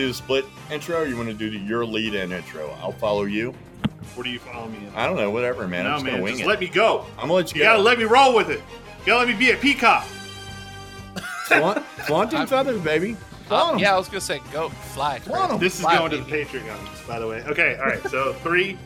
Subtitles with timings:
[0.00, 1.00] do the split intro?
[1.02, 2.70] Or you want to do the, your lead in intro?
[2.80, 3.52] I'll follow you.
[4.14, 4.94] what do you follow me in?
[4.94, 5.86] I don't know, whatever, man.
[5.86, 6.48] I'm no, just man, gonna wing just it.
[6.48, 7.04] let me go.
[7.16, 7.72] I'm gonna let you, You go.
[7.72, 8.60] gotta let me roll with it.
[9.00, 10.04] You gotta let me be a peacock.
[11.46, 13.16] flaunt, flaunt them feathers, baby.
[13.46, 13.78] Flaunt Um, 'em.
[13.80, 15.18] yeah, I was gonna say go fly.
[15.18, 15.28] Chris.
[15.28, 15.58] Flaunt 'em.
[15.58, 16.24] This is Fly, going to the.
[16.24, 17.42] Patreon, by the way.
[17.44, 18.02] Okay, all right.
[18.08, 18.78] So three,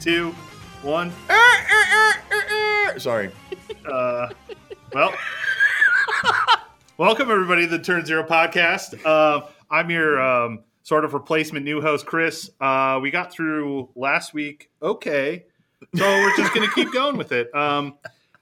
[0.00, 0.34] two,
[0.82, 1.12] one.
[2.98, 3.30] Sorry.
[3.90, 4.28] Uh,
[4.92, 5.14] well,
[6.98, 9.00] welcome everybody to the Turn Zero podcast.
[9.04, 12.50] Uh, I'm your um, sort of replacement new host, Chris.
[12.60, 15.44] Uh, we got through last week, okay,
[15.94, 17.48] so we're just going to keep going with it.
[17.54, 17.94] Um,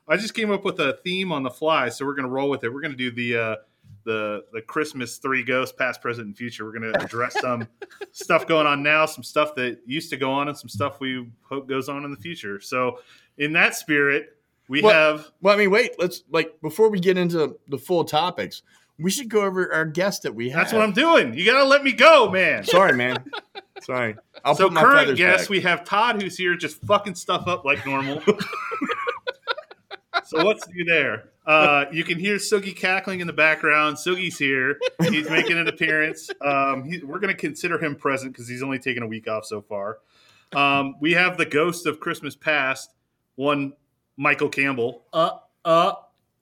[0.09, 2.49] I just came up with a theme on the fly, so we're going to roll
[2.49, 2.73] with it.
[2.73, 3.57] We're going to do the uh,
[4.05, 6.65] the the Christmas three ghosts, past, present, and future.
[6.65, 7.69] We're going to address some
[8.13, 11.29] stuff going on now, some stuff that used to go on, and some stuff we
[11.43, 12.63] hope goes on in the future.
[12.63, 13.01] So,
[13.37, 14.39] in that spirit,
[14.71, 15.31] we What- have.
[15.43, 15.97] Well, I mean, wait.
[15.99, 18.63] Let's like before we get into the full topics,
[18.99, 20.63] we should go over our guest that we have.
[20.63, 21.35] That's what I'm doing.
[21.35, 22.65] You gotta let me go, man.
[22.65, 23.25] Sorry, man.
[23.83, 24.17] Sorry.
[24.45, 25.51] I'll so put my current feathers guest, back.
[25.51, 28.21] we have Todd, who's here, just fucking stuff up like normal.
[30.25, 31.31] so what's new there?
[31.47, 33.97] Uh, you can hear Sugi cackling in the background.
[33.97, 34.79] Sugi's here.
[35.09, 36.29] He's making an appearance.
[36.43, 39.47] Um, he, we're going to consider him present because he's only taken a week off
[39.47, 39.99] so far.
[40.55, 42.93] Um, we have the ghost of Christmas past,
[43.37, 43.73] one
[44.19, 45.05] Michael Campbell.
[45.11, 45.31] Uh,
[45.65, 45.95] uh,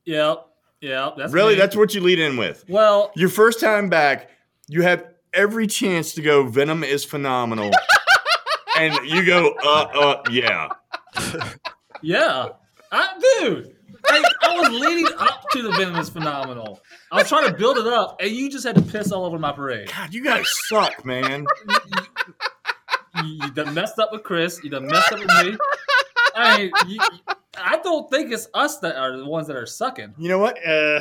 [0.04, 0.45] yep,
[0.80, 1.14] yep.
[1.16, 1.60] That's really, me.
[1.60, 2.64] that's what you lead in with.
[2.68, 3.12] well.
[3.16, 4.30] Your first time back,
[4.68, 6.46] you have every chance to go.
[6.46, 7.70] Venom is phenomenal,
[8.78, 10.68] and you go, uh, uh, yeah.
[12.02, 12.48] Yeah,
[12.92, 13.72] I, dude.
[14.08, 16.80] I, I was leading up to the Venom is phenomenal.
[17.10, 19.38] I was trying to build it up, and you just had to piss all over
[19.38, 19.90] my parade.
[19.92, 21.46] God, you guys suck, man.
[23.24, 24.60] You, you done messed up with Chris.
[24.62, 25.56] You done messed up with me.
[26.36, 26.98] I mean, you,
[27.58, 30.14] I don't think it's us that are the ones that are sucking.
[30.18, 30.58] You know what?
[30.66, 31.00] Uh,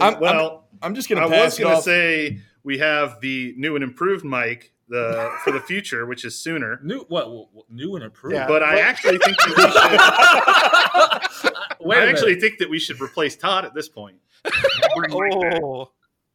[0.00, 1.84] I'm- well, I'm just gonna I pass was going to off.
[1.84, 6.78] say we have the new and improved mic the for the future, which is sooner.
[6.84, 7.30] New what?
[7.30, 8.34] what new and improved.
[8.36, 8.46] Yeah.
[8.46, 9.48] But I actually think that
[11.42, 11.50] we should.
[11.86, 12.40] Wait I a actually minute.
[12.42, 14.16] think that we should replace Todd at this point.
[15.10, 15.90] Oh,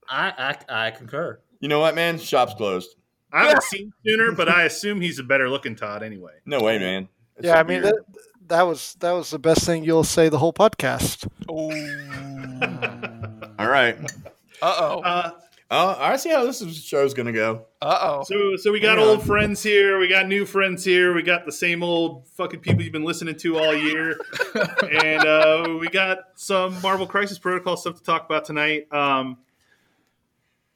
[0.10, 1.40] I, I I concur.
[1.60, 2.18] You know what, man?
[2.18, 2.96] Shop's closed.
[3.32, 6.34] I haven't seen Sooner, but I assume he's a better looking Todd anyway.
[6.46, 7.08] No way, man.
[7.40, 7.96] It's yeah, I mean weird.
[7.96, 8.04] that,
[8.50, 11.28] that was that was the best thing you'll say the whole podcast.
[13.60, 13.98] All right.
[14.62, 15.32] uh oh, Uh,
[15.72, 17.68] Oh, I see how this is- show's gonna go.
[17.80, 18.24] uh oh.
[18.24, 19.18] so so we got Hang on.
[19.18, 22.82] old friends here, we got new friends here, we got the same old fucking people
[22.82, 24.20] you've been listening to all year,
[24.92, 28.92] and uh, we got some Marvel Crisis Protocol stuff to talk about tonight.
[28.92, 29.38] Um,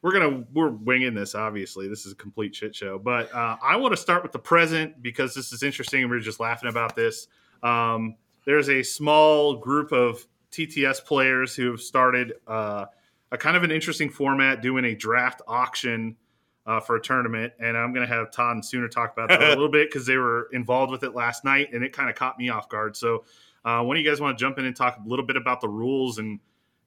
[0.03, 1.33] we're gonna we're winging this.
[1.33, 2.99] Obviously, this is a complete shit show.
[2.99, 6.17] But uh, I want to start with the present because this is interesting, and We
[6.17, 7.27] are just laughing about this.
[7.63, 12.85] Um, there's a small group of TTS players who have started uh,
[13.31, 16.17] a kind of an interesting format, doing a draft auction
[16.65, 17.53] uh, for a tournament.
[17.59, 20.05] And I'm going to have Todd and Sooner talk about that a little bit because
[20.05, 22.97] they were involved with it last night, and it kind of caught me off guard.
[22.97, 23.23] So,
[23.63, 25.61] uh, when do you guys want to jump in and talk a little bit about
[25.61, 26.41] the rules and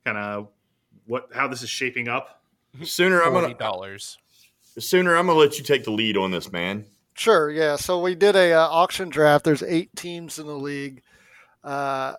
[0.05, 0.49] kind of
[1.07, 2.36] what how this is shaping up?
[2.85, 4.19] Sooner, I'm gonna dollars.
[4.79, 6.85] sooner I'm gonna let you take the lead on this, man.
[7.15, 7.77] Sure, yeah.
[7.77, 9.45] So we did a uh, auction draft.
[9.45, 11.03] There's eight teams in the league.
[11.65, 12.15] Uh,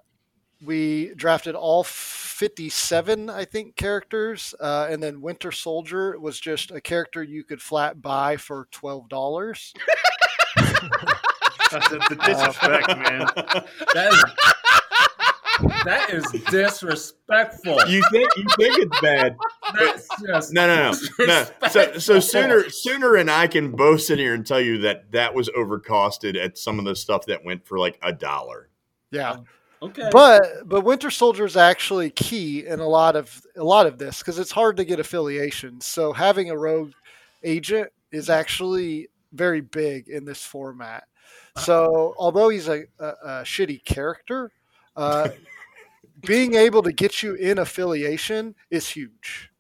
[0.66, 6.82] we drafted all 57, I think, characters, uh, and then Winter Soldier was just a
[6.82, 9.74] character you could flat buy for twelve dollars.
[10.56, 13.28] That's the, the disrespect, man.
[13.94, 14.24] That is
[15.86, 17.88] that is disrespectful.
[17.88, 19.36] You think you think it's bad?
[19.78, 21.70] That's just No, no, no, no.
[21.70, 25.34] So, so sooner, sooner, and I can both sit here and tell you that that
[25.34, 28.70] was overcosted at some of the stuff that went for like a dollar.
[29.12, 29.38] Yeah,
[29.82, 30.10] okay.
[30.12, 34.20] but but Winter Soldier is actually key in a lot of a lot of this
[34.20, 35.86] because it's hard to get affiliations.
[35.86, 36.92] So having a rogue
[37.44, 41.06] agent is actually very big in this format.
[41.58, 44.52] So although he's a, a, a shitty character,
[44.98, 45.30] uh,
[46.26, 49.52] being able to get you in affiliation is huge.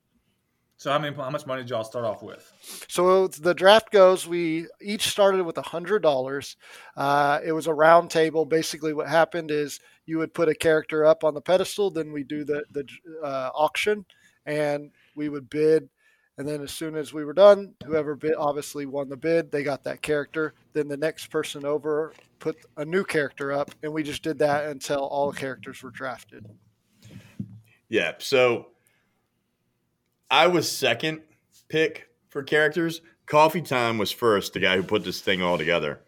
[0.78, 2.52] so how many how much money did y'all start off with?
[2.88, 4.28] So the draft goes.
[4.28, 6.58] We each started with a hundred dollars.
[6.96, 8.46] Uh, it was a round table.
[8.46, 12.24] Basically, what happened is you would put a character up on the pedestal, then we
[12.24, 12.86] do the the
[13.24, 14.06] uh, auction,
[14.46, 15.90] and we would bid.
[16.38, 19.52] And then as soon as we were done, whoever bid obviously won the bid.
[19.52, 20.54] They got that character.
[20.74, 24.66] Then the next person over put a new character up, and we just did that
[24.66, 26.46] until all characters were drafted.
[27.90, 28.14] Yeah.
[28.20, 28.68] So
[30.30, 31.22] I was second
[31.70, 33.02] pick for characters.
[33.26, 36.02] Coffee Time was first, the guy who put this thing all together.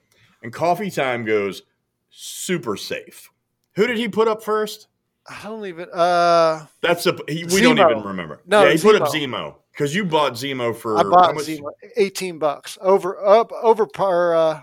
[0.44, 1.64] And Coffee Time goes
[2.10, 3.30] super safe.
[3.74, 4.88] Who did he put up first?
[5.28, 5.90] I don't even.
[5.92, 8.42] Uh, That's a he, we don't even remember.
[8.46, 9.56] No, yeah, he put up Zemo.
[9.80, 9.84] Zemo.
[9.84, 14.36] because you bought Zemo for I bought Zemo, eighteen bucks over up over par.
[14.36, 14.62] Uh,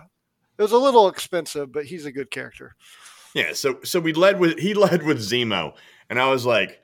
[0.59, 2.77] it was a little expensive, but he's a good character.
[3.35, 5.75] Yeah, so so we led with he led with Zemo,
[6.09, 6.81] and I was like,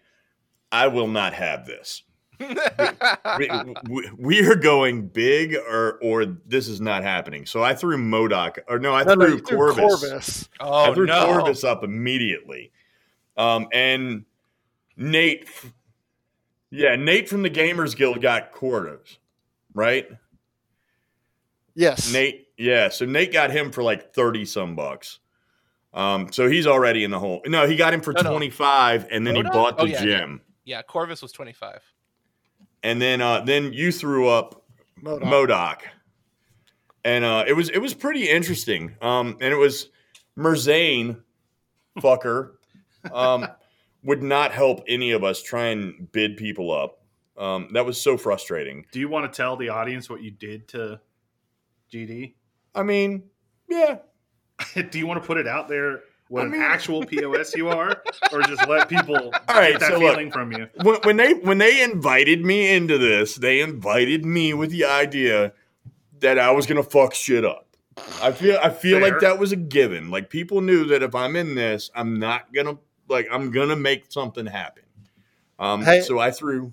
[0.70, 2.02] I will not have this.
[3.38, 3.48] We,
[3.88, 7.46] we, we are going big, or or this is not happening.
[7.46, 9.78] So I threw MODOK, or no, I No, no, threw you threw Corvus.
[9.78, 10.48] Corvus.
[10.60, 11.26] oh I threw no!
[11.26, 12.72] Corvus up immediately.
[13.36, 14.24] Um, and
[14.96, 15.48] Nate,
[16.72, 19.18] yeah, Nate from the Gamers Guild got Corvus,
[19.74, 20.08] right?
[21.74, 22.88] Yes, Nate, yeah.
[22.88, 25.20] So Nate got him for like thirty some bucks.
[25.94, 27.42] Um, so he's already in the hole.
[27.46, 28.30] No, he got him for No, no.
[28.30, 30.40] twenty five, and then he bought the Oh, yeah, gym.
[30.64, 31.80] Yeah, Corvus was twenty five.
[32.82, 34.64] And then uh, then you threw up
[35.02, 35.22] MODOK.
[35.22, 35.80] MODOK,
[37.04, 38.96] and uh, it was it was pretty interesting.
[39.00, 39.88] Um, and it was
[40.36, 41.20] Merzane,
[41.98, 42.52] fucker,
[43.12, 43.46] um,
[44.04, 46.98] would not help any of us try and bid people up.
[47.36, 48.86] Um, that was so frustrating.
[48.92, 51.00] Do you want to tell the audience what you did to
[51.92, 52.34] GD?
[52.74, 53.24] I mean,
[53.68, 53.98] yeah,
[54.90, 58.02] Do you want to put it out there what I an actual POS you are,
[58.32, 59.16] or just let people
[59.48, 60.10] All right, get that so look.
[60.12, 60.68] feeling from you?
[60.82, 65.52] when, when they when they invited me into this, they invited me with the idea
[66.20, 67.76] that I was gonna fuck shit up.
[68.22, 69.10] I feel I feel Fair.
[69.10, 70.10] like that was a given.
[70.10, 72.78] Like people knew that if I'm in this, I'm not gonna
[73.08, 74.84] like I'm gonna make something happen.
[75.58, 76.00] Um, Hey.
[76.02, 76.72] so I threw.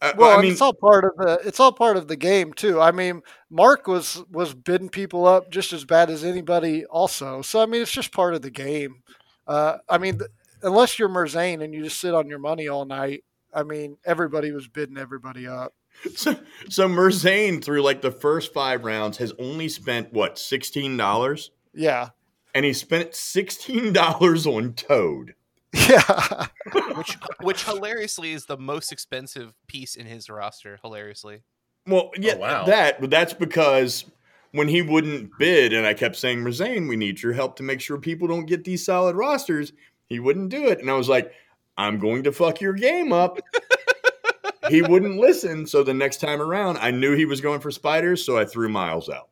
[0.00, 2.52] I, Well, I mean, it's all part of the it's all part of the game
[2.52, 2.80] too.
[2.80, 7.42] I mean, Mark was was bidding people up just as bad as anybody, also.
[7.42, 9.02] So I mean, it's just part of the game.
[9.46, 10.30] Uh, I mean, th-
[10.62, 14.52] unless you're Merzane and you just sit on your money all night, I mean, everybody
[14.52, 15.74] was bidding everybody up.
[16.14, 16.36] so,
[16.68, 22.10] so Merzane through like the first five rounds has only spent what sixteen dollars, Yeah,
[22.54, 25.34] and he spent sixteen dollars on Toad.
[25.72, 26.46] Yeah.
[26.94, 30.78] which which hilariously is the most expensive piece in his roster.
[30.82, 31.42] Hilariously,
[31.86, 32.64] Well, yeah, Oh, wow.
[32.64, 34.04] that, but that's because
[34.52, 37.80] when he wouldn't bid, and I kept saying, Razane, we need your help to make
[37.80, 39.72] sure people don't get these solid rosters.
[40.06, 41.32] He wouldn't do it, and I was like,
[41.76, 43.38] I'm going to fuck your game up.
[44.70, 48.24] he wouldn't listen, so the next time around, I knew he was going for spiders,
[48.24, 49.28] so I threw Miles out,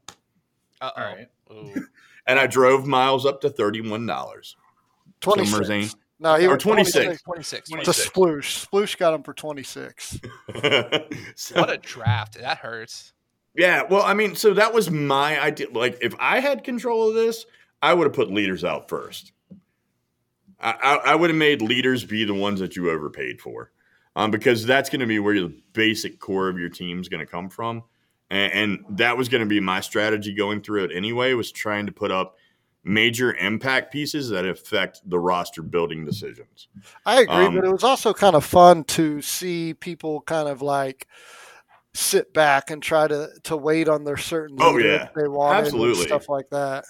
[0.83, 1.29] uh All right.
[1.51, 1.73] oh.
[2.27, 4.55] and I drove Miles up to thirty-one dollars.
[5.21, 5.95] Twenty Merzane.
[6.19, 6.21] Six.
[6.21, 7.23] No, he Or was 26.
[7.23, 7.69] 26.
[7.71, 8.67] To Sploosh.
[8.67, 10.19] Sploosh got him for twenty six.
[11.37, 12.39] So- What a draft!
[12.41, 13.13] That hurts.
[13.55, 15.69] Yeah, well, I mean, so that was my idea.
[15.73, 17.47] Like, if I had control of this,
[17.81, 19.33] I would have put leaders out first.
[20.61, 23.73] I, I, I would have made leaders be the ones that you overpaid for,
[24.15, 27.21] um, because that's going to be where the basic core of your team is going
[27.25, 27.83] to come from,
[28.31, 31.33] and, and that was going to be my strategy going through it anyway.
[31.33, 32.37] Was trying to put up
[32.87, 36.69] major impact pieces that affect the roster building decisions.
[37.05, 40.63] I agree, Um, but it was also kind of fun to see people kind of
[40.63, 41.09] like
[41.95, 45.09] sit back and try to to wait on their certain Oh, yeah.
[45.17, 46.05] they wanted and Absolutely.
[46.05, 46.85] stuff like that.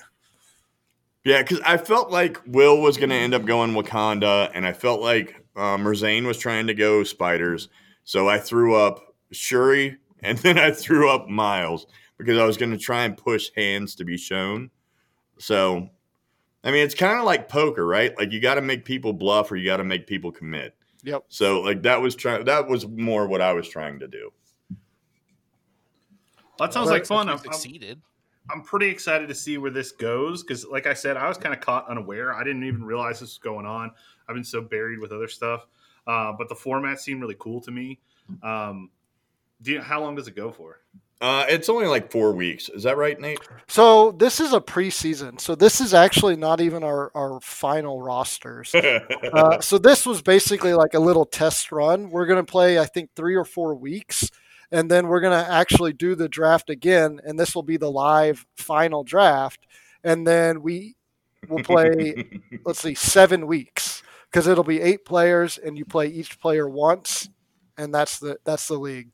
[1.25, 4.73] Yeah, because I felt like Will was going to end up going Wakanda, and I
[4.73, 7.69] felt like uh, Merzane was trying to go Spiders.
[8.05, 9.01] So I threw up
[9.33, 11.87] Shuri, and then I threw up Miles
[12.19, 14.71] because I was going to try and push hands to be shown.
[15.39, 15.89] So,
[16.65, 18.17] I mean, it's kind of like poker, right?
[18.19, 20.75] Like you got to make people bluff, or you got to make people commit.
[21.05, 21.25] Yep.
[21.29, 22.45] So, like that was trying.
[22.45, 24.33] That was more what I was trying to do.
[26.59, 27.29] That sounds Well, like fun.
[27.29, 28.01] I'm, I'm, succeeded.
[28.51, 31.55] I'm pretty excited to see where this goes because, like I said, I was kind
[31.55, 32.35] of caught unaware.
[32.35, 33.91] I didn't even realize this was going on.
[34.29, 35.67] I've been so buried with other stuff.
[36.07, 37.99] Uh, but the format seemed really cool to me.
[38.43, 38.91] Um,
[39.63, 40.81] do you, how long does it go for?
[41.21, 42.69] Uh, it's only like four weeks.
[42.69, 43.41] Is that right, Nate?
[43.69, 45.41] So this is a preseason.
[45.41, 48.75] So this is actually not even our our final rosters.
[49.33, 52.11] Uh, so this was basically like a little test run.
[52.11, 54.31] We're going to play, I think, three or four weeks,
[54.71, 57.21] and then we're going to actually do the draft again.
[57.25, 59.67] And this will be the live final draft.
[60.05, 60.97] And then we
[61.49, 66.39] will play, let's see, seven weeks because it'll be eight players, and you play each
[66.41, 67.29] player once,
[67.77, 69.11] and that's the that's the league.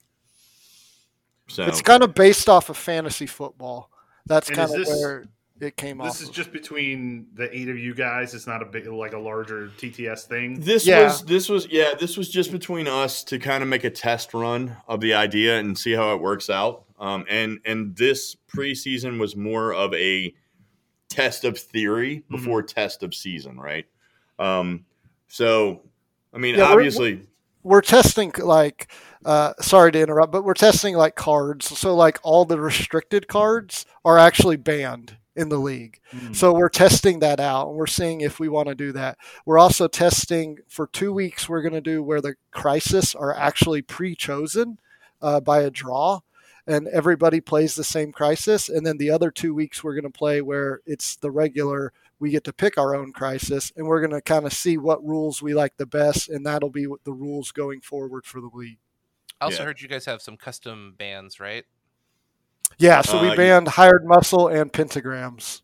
[1.49, 3.91] So It's kind of based off of fantasy football.
[4.27, 5.25] That's And kind of this- where
[5.61, 6.09] it came off.
[6.09, 6.35] This is of.
[6.35, 8.35] just between the eight of you guys.
[8.35, 10.59] It's not a big, like a larger TTS thing.
[10.61, 11.05] This Yeah.
[11.05, 14.35] was this was yeah this was just between us to kind of make a test
[14.35, 16.85] run of the idea and see how it works out.
[16.99, 20.35] Um, and and this preseason was more of a
[21.09, 22.37] test of theory Mm-hmm.
[22.37, 23.87] before test of season, right?
[24.41, 24.85] Um,
[25.29, 25.83] so
[26.35, 27.21] I mean, Yeah, we're- obviously,
[27.63, 28.91] we're testing like
[29.25, 33.87] uh, sorry to interrupt but we're testing like cards so like all the restricted cards
[34.05, 36.37] are actually banned in the league Mm.
[36.37, 39.17] so we're testing that out and we're seeing if we want to do that
[39.47, 43.81] we're also testing for two weeks we're going to do where the crisis are actually
[43.81, 44.79] pre-chosen
[45.23, 46.21] uh, by a draw,
[46.67, 48.69] and everybody plays the same crisis.
[48.69, 51.93] And then the other two weeks we're going to play where it's the regular.
[52.23, 55.05] We get to pick our own crisis, and we're going to kind of see what
[55.05, 58.79] rules we like the best, and that'll be the rules going forward for the league.
[59.41, 59.65] I also Yeah.
[59.65, 61.65] heard you guys have some custom bands, right?
[62.79, 63.35] Yeah, so Uh, we yeah.
[63.35, 65.63] banned hired muscle and pentagrams.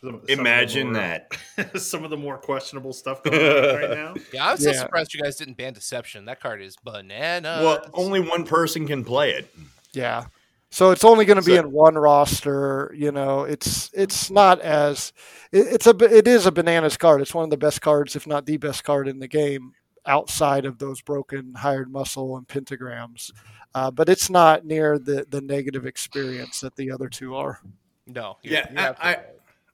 [0.00, 1.36] Some- some Imagine more- that.
[1.80, 4.14] some of the more questionable stuff going on right now.
[4.32, 4.80] Yeah, I'm so Yeah.
[4.80, 6.24] surprised you guys didn't ban Deception.
[6.24, 9.54] That card is banana Well, only one person can play it.
[9.92, 10.26] Yeah.
[10.70, 12.92] So it's only going to be So- in one roster.
[12.96, 15.12] You know, it's it's not as
[15.52, 17.20] it, it's a it is a bananas card.
[17.22, 19.72] It's one of the best cards, if not the best card in the game,
[20.06, 23.30] outside of those broken hired muscle and pentagrams.
[23.74, 27.60] Uh, but it's not near the the negative experience that the other two are.
[28.06, 28.36] no.
[28.42, 29.24] you're- Yeah, you're I, absolutely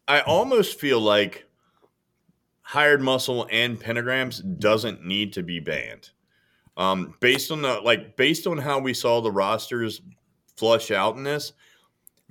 [0.09, 0.19] I.
[0.19, 1.47] I almost feel like
[2.61, 6.11] hired muscle and pentagrams doesn't need to be banned.
[6.77, 10.01] Um, based on the like, based on how we saw the rosters
[10.57, 11.53] flush out in this,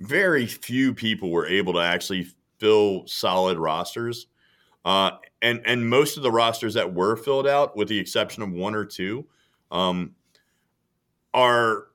[0.00, 2.26] very few people were able to actually
[2.58, 4.26] fill solid rosters.
[4.84, 8.50] Uh, and and most of the rosters that were filled out, with the exception of
[8.52, 9.26] one or two,
[9.70, 10.14] um,
[11.32, 11.86] are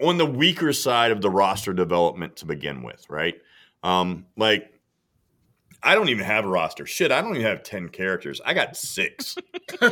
[0.00, 3.36] on the weaker side of the roster development to begin with, right?
[3.82, 4.77] Um, like
[5.82, 6.86] I don't even have a roster.
[6.86, 8.40] Shit, I don't even have ten characters.
[8.44, 9.36] I got six.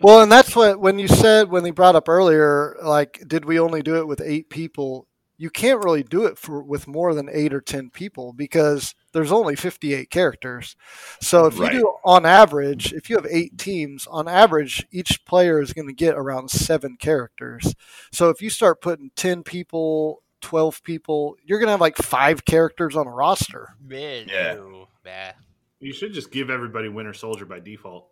[0.00, 3.58] Well, and that's what when you said when they brought up earlier, like, did we
[3.58, 5.06] only do it with eight people?
[5.38, 9.32] You can't really do it for with more than eight or ten people because there's
[9.32, 10.76] only 58 characters.
[11.20, 11.72] So if Right.
[11.72, 15.88] you do on average, if you have eight teams, on average, each player is going
[15.88, 17.74] to get around seven characters.
[18.12, 22.44] So if you start putting 10 people, 12 people, you're going to have like five
[22.44, 23.70] characters on a roster.
[23.82, 24.54] Man, Yeah.
[24.54, 24.88] no.
[25.06, 25.32] Bah.
[25.80, 28.08] You should just give everybody Winter Soldier by default.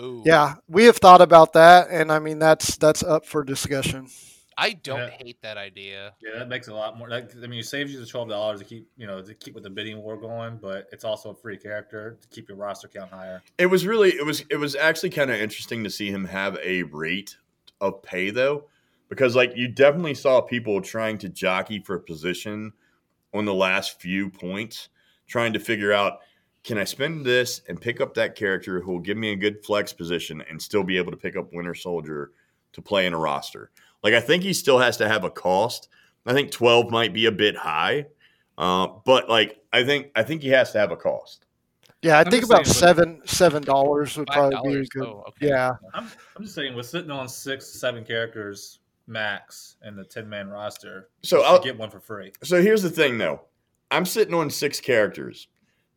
[0.00, 0.22] Ooh.
[0.24, 4.08] Yeah, we have thought about that, and I mean that's that's up for discussion.
[4.56, 5.10] I don't Yeah.
[5.10, 6.14] hate that idea.
[6.22, 7.08] Yeah, that makes a lot more.
[7.08, 9.54] Like, I mean, it saves you the twelve dollars to keep, you know, to keep
[9.54, 12.88] with the bidding war going, but it's also a free character to keep your roster
[12.88, 13.42] count higher.
[13.58, 16.58] It was really it was it was actually kind of interesting to see him have
[16.62, 17.36] a rate
[17.80, 18.68] of pay though,
[19.08, 22.72] because like you definitely saw people trying to jockey for position
[23.34, 24.90] on the last few points,
[25.32, 26.18] trying to figure out
[26.62, 29.64] can I spend this and pick up that character who will give me a good
[29.64, 32.30] flex position and still be able to pick up Winter Soldier
[32.74, 33.70] to play in a roster.
[34.04, 35.88] Like I think he still has to have a cost.
[36.26, 38.06] I think twelve might be a bit high,
[38.58, 41.46] uh, but like I think I think he has to have a cost.
[42.02, 45.04] Yeah, I I'm think about seven seven dollars would probably be a good.
[45.04, 45.48] Oh, okay.
[45.48, 50.28] Yeah, I'm, I'm just saying, we're sitting on six, seven characters max in the ten
[50.28, 51.08] man roster.
[51.22, 52.32] So I'll- get one for free.
[52.42, 53.42] So here's the thing, though.
[53.92, 55.48] I'm sitting on six characters,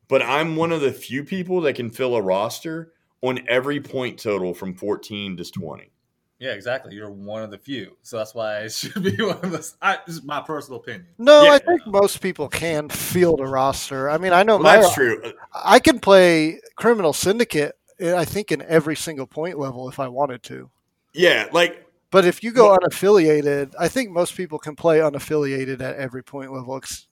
[0.08, 4.20] but I'm one of the few people that can fill a roster on every point
[4.20, 5.92] total from 14 to 20.
[6.38, 6.94] Yeah, exactly.
[6.94, 9.76] You're one of the few, so that's why it should be one of us.
[9.82, 11.08] I, this is my personal opinion.
[11.18, 11.52] no, Yeah.
[11.54, 14.10] I think most people can field a roster.
[14.10, 15.24] I mean, I know Well, my that's true.
[15.54, 17.74] I can play Criminal Syndicate.
[18.00, 20.70] eh, I think in every single point level if I wanted to.
[21.14, 25.80] Yeah, like But if you go Well- unaffiliated, I think most people can play unaffiliated
[25.82, 26.76] at every point level.
[26.76, 27.08] Ex-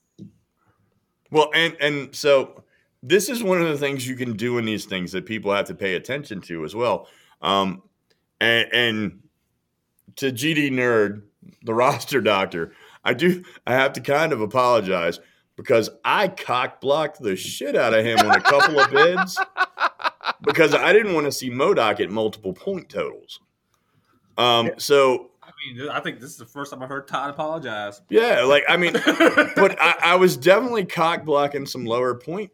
[1.34, 2.62] well, and and so
[3.02, 5.66] this is one of the things you can do in these things that people have
[5.66, 7.08] to pay attention to as well.
[7.42, 7.82] Um,
[8.40, 9.22] and, and
[10.16, 11.22] to GD Nerd,
[11.64, 12.72] the roster doctor,
[13.04, 15.18] I do I have to kind of apologize
[15.56, 19.36] because I cock blocked the shit out of him on a couple of bids
[20.42, 23.40] because I didn't want to see MODOK at multiple point totals.
[24.38, 25.32] Um, so
[25.72, 28.02] mean, I think this is the first time I've heard Todd apologize.
[28.08, 32.50] yeah, like I mean, but I, I was definitely cock blocking some lower point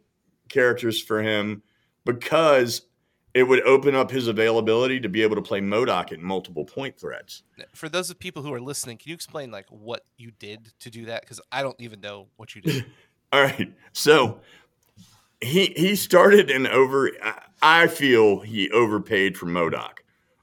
[0.49, 1.63] characters for him
[2.05, 2.83] because
[3.33, 6.99] it would open up his availability to be able to play MODOK at multiple point
[6.99, 7.43] threats.
[7.73, 10.89] For those of people who are listening, can you explain like what you did to
[10.89, 11.21] do that?
[11.21, 12.85] Because I don't even know what you did.
[13.33, 14.41] All right, so
[15.39, 17.11] he he started an over.
[17.23, 19.99] I, I feel he overpaid for MODOK,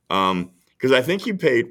[0.08, 1.70] um, because I think he paid.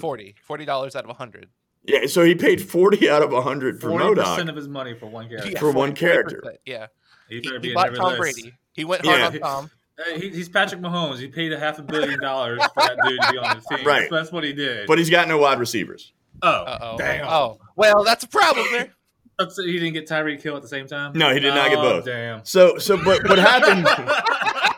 [0.00, 1.48] 40 dollars out of hundred.
[1.84, 4.16] Yeah, so he paid forty out of hundred for Forty MODOK.
[4.24, 5.58] percent of his money for one character.
[5.58, 6.42] For one character.
[6.66, 6.88] Yeah,
[7.28, 8.20] He he, better he be in bought every Tom list.
[8.20, 8.54] Brady.
[8.72, 9.26] He went hard Yeah.
[9.26, 9.70] on Tom.
[10.04, 11.18] Hey, he, he's Patrick Mahomes.
[11.18, 13.86] He paid a half a billion dollars for that dude to be on the team.
[13.86, 14.08] Right.
[14.10, 14.86] That's what he did.
[14.86, 16.12] But he's got no wide receivers.
[16.42, 16.98] oh, Uh oh.
[16.98, 17.26] damn.
[17.26, 18.94] Oh, well, that's a problem there.
[19.38, 21.12] That's- he didn't get Tyreek Hill at the same time.
[21.14, 22.04] No, he did not get Oh, both.
[22.04, 22.44] Damn.
[22.44, 23.86] So so but what happened?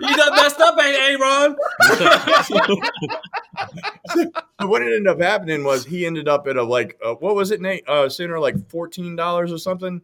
[0.00, 1.56] you done messed up, ain't Aaron?
[4.68, 7.60] what ended up happening was he ended up at a like uh, what was it
[7.60, 10.00] Nate uh center like fourteen dollars or something.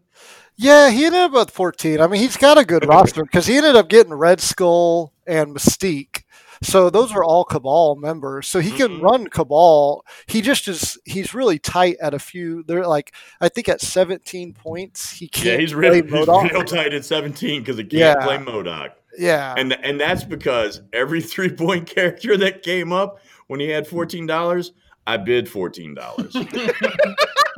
[0.57, 2.01] yeah, he ended up with 14.
[2.01, 5.55] I mean, he's got a good roster because he ended up getting Red Skull and
[5.55, 6.25] Mystique.
[6.63, 8.47] So those are all Cabal members.
[8.47, 9.03] So he can Mhm.
[9.03, 10.05] run Cabal.
[10.27, 10.99] He just is.
[11.07, 12.63] He's really tight at a few.
[12.67, 16.05] They're like I think at 17 points he can't Yeah, he's play real,
[16.43, 18.25] he's real tight at 17 because he can't Yeah.
[18.25, 18.91] play MODOK.
[19.19, 23.87] Yeah, And and that's because every three point character that came up when he had
[23.87, 24.73] fourteen dollars,
[25.07, 26.35] I bid fourteen dollars.
[26.35, 26.49] and,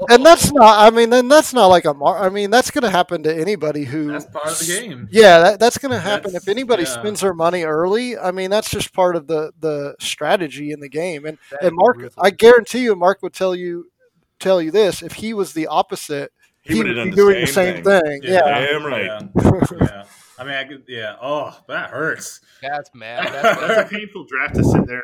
[0.10, 0.80] and that's not.
[0.80, 1.94] I mean, then that's not like a.
[1.94, 4.12] Mar- I mean, that's going to happen to anybody who.
[4.12, 5.08] That's part of the game.
[5.12, 6.90] Yeah, that, that's going to happen That's- if anybody yeah.
[6.90, 8.18] spends their money early.
[8.18, 11.26] I mean, that's just part of the the strategy in the game.
[11.26, 12.16] And That and Mark, ruthless.
[12.20, 13.90] I guarantee you, Mark would tell you
[14.40, 16.32] tell you this: if he was the opposite,
[16.62, 18.02] He he, would would be done doing the the same same thing.
[18.04, 18.20] thing.
[18.24, 19.06] Yeah, Damn right.
[19.06, 19.20] Yeah.
[19.82, 20.04] yeah.
[20.40, 20.84] I mean, I could.
[20.88, 21.16] Yeah.
[21.22, 22.42] Oh, that hurts.
[22.62, 23.26] That's mad.
[23.34, 25.04] That's, That's a painful draft to sit there and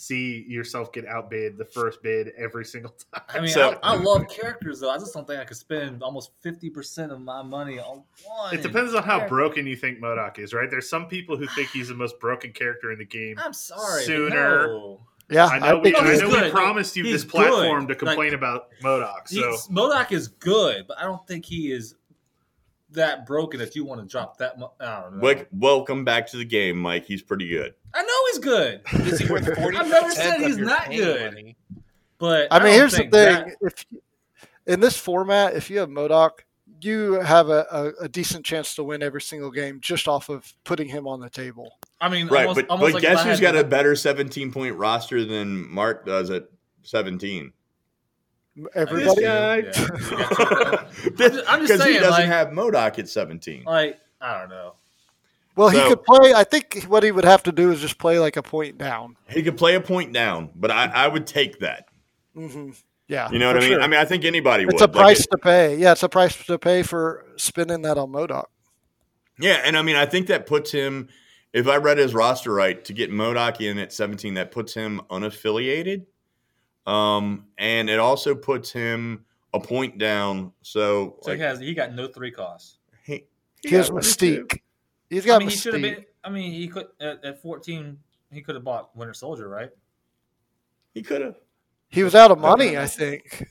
[0.00, 3.22] see yourself get outbid the first bid every single time.
[3.30, 4.90] I mean, So- I, I love characters though.
[4.90, 8.54] I just don't think I could spend almost fifty percent of my money on one.
[8.54, 9.28] It depends on how character.
[9.34, 10.70] broken you think MODOK is, right?
[10.70, 13.36] There's some people who think he's the most broken character in the game.
[13.44, 14.04] I'm sorry.
[14.04, 14.66] Sooner.
[14.68, 15.00] no.
[15.30, 15.46] yeah.
[15.46, 17.98] I know we, think I know he's- we promised you He's this platform good.
[17.98, 19.26] to complain about MODOK.
[19.26, 21.96] So He's, MODOK is good, but I don't think he is
[22.90, 24.70] that broken that you want to drop that much.
[24.80, 25.24] I don't know.
[25.24, 27.04] Like, welcome back to the game, Mike.
[27.04, 27.74] He's pretty good.
[27.94, 29.76] I know he's good, is he worth forty?
[29.76, 31.32] I've never said he's not good.
[31.32, 31.56] Money?
[32.18, 33.84] but I mean, don't here's the thing: that- if
[34.66, 36.40] in this format, if you have MODOK,
[36.80, 40.52] you have a, a, a decent chance to win every single game just off of
[40.64, 41.78] putting him on the table.
[42.00, 44.52] I mean, Right, almost, but, almost but like guess I who's got a better 17
[44.52, 46.48] point roster than Mark does at
[46.82, 47.52] 17?
[48.74, 49.56] Everybody, guy.
[49.58, 49.64] Yeah.
[51.08, 53.64] I'm just- I'm Because he doesn't like- have MODOK at 17.
[53.64, 54.74] like I don't know.
[55.56, 56.34] well, he could play.
[56.34, 59.16] I think what he would have to do is just play like a point down.
[59.28, 61.86] He could play a point down, but I, I would take that.
[62.34, 62.70] hmm
[63.06, 63.68] Yeah, You know what I mean?
[63.70, 63.80] sure.
[63.80, 64.82] I mean, I think anybody it's would.
[64.82, 65.76] a Like, price it- to pay.
[65.76, 68.46] Yeah, it's a price to pay for spending that on MODOK.
[69.38, 71.08] yeah, and I mean, I think that puts him,
[71.52, 75.00] if I read his roster right, to get MODOK in at 17, that puts him
[75.10, 76.06] unaffiliated.
[76.88, 80.52] Um, and it also puts him a point down.
[80.62, 82.78] So, So like, he has he got no three costs.
[83.04, 83.24] he,
[83.62, 84.44] He has got one or two.
[84.46, 84.60] Mystique.
[85.10, 86.04] He's got I mean, he should have been.
[86.24, 87.98] I mean, he could at, at 14.
[88.32, 89.70] He could have bought Winter Soldier, right?
[90.94, 91.36] He could have.
[91.90, 93.48] He was out of money, I think,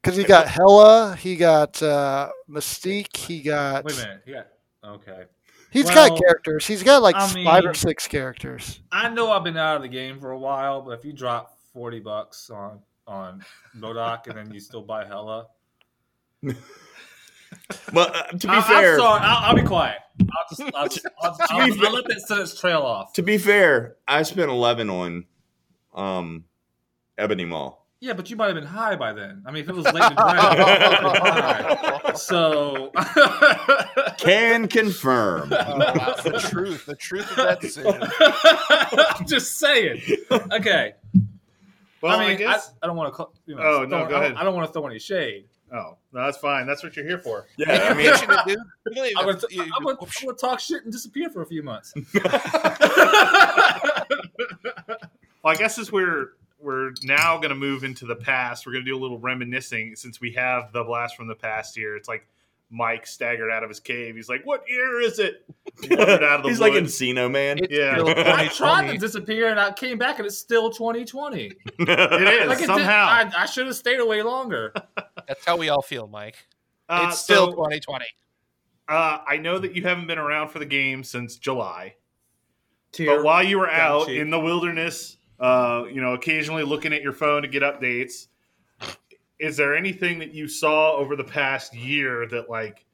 [0.00, 3.84] because he got Hela, he got uh, Mystique, he got.
[3.84, 4.22] Wait a minute.
[4.24, 4.48] He got
[4.84, 5.24] okay.
[5.72, 6.66] He's Well, got characters.
[6.66, 8.80] He's got like I five or six characters.
[8.90, 11.56] I know I've been out of the game for a while, but if you drop
[11.72, 13.44] 40 bucks on on
[13.76, 15.46] MODOK and then you still buy Hela,
[17.92, 19.20] Well, uh, to be I, fair, am sorry.
[19.22, 19.98] I'll, I'll be quiet.
[20.20, 23.12] I'll just, I'll, just, I'll, To I'll, be fair- I'll let that sentence trail off.
[23.14, 25.24] to be fair, I spent 11 on
[25.94, 26.44] um,
[27.18, 27.74] Ebony Maw.
[27.98, 29.42] Yeah, but you might have been high by then.
[29.44, 31.22] I mean, if it was late in the draft, you might have been
[32.02, 32.12] high.
[32.14, 32.92] so
[34.18, 35.50] Can confirm.
[35.50, 36.86] That's the truth.
[36.86, 38.00] The truth of that decision.
[39.18, 40.00] I'm just saying.
[40.30, 40.94] Okay.
[42.02, 42.72] Well, I I, mean, I, guess.
[42.82, 43.26] I, don't want to.
[43.46, 44.36] You know, Oh, no, throw- go I ahead.
[44.36, 45.46] I don't want to throw any shade.
[45.72, 46.66] oh, no, that's fine.
[46.66, 47.46] That's what you're here for.
[47.56, 48.66] Yeah, I mean, You should do- you don't
[49.18, 51.92] I'm gonna, you- I'm, gonna, I'm gonna talk shit and disappear for a few months.
[55.42, 58.84] Well, I guess as we're we're now going to move into the past, we're going
[58.84, 61.96] to do a little reminiscing since we have the blast from the past here.
[61.96, 62.26] It's like
[62.70, 64.14] Mike staggered out of his cave.
[64.16, 65.44] He's like, "What year is it?"
[65.90, 66.72] Wandered out of the he's like.
[66.74, 67.58] Encino Man.
[67.58, 67.94] It's Yeah.
[67.94, 71.50] still I tried to disappear and I came back and it's still 2020.
[71.80, 73.06] It is Like it did- somehow.
[73.06, 74.72] I, I should have stayed away longer.
[75.26, 76.36] That's how we all feel, Mike.
[76.88, 78.04] Uh, It's still so, 2020.
[78.88, 81.94] uh, I know that you haven't been around for the game since July,
[82.92, 83.14] Tier.
[83.16, 84.20] but while you were Got out cheap.
[84.20, 88.26] in the wilderness, uh, you know, occasionally looking at your phone to get updates,
[89.40, 92.84] is there anything that you saw over the past year that like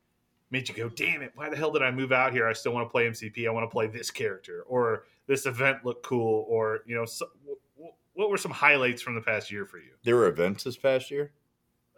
[0.51, 1.33] made you go, "Damn it!
[1.35, 2.47] Why the hell did I move out here?
[2.47, 3.47] I still want to play MCP.
[3.47, 7.27] I want to play this character, or this event looked cool, or you know, so,
[7.43, 9.91] w- w- what were some highlights from the past year for you?
[10.05, 11.33] There were events this past year.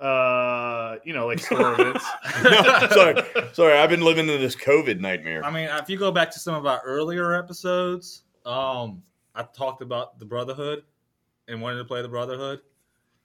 [0.01, 2.05] Uh, you know, like store events.
[2.45, 3.77] no, sorry, sorry.
[3.79, 5.45] I've been living in this COVID nightmare.
[5.45, 9.03] I mean, if you go back to some of our earlier episodes, um,
[9.35, 10.85] I talked about the Brotherhood
[11.49, 12.61] and wanted to play the Brotherhood.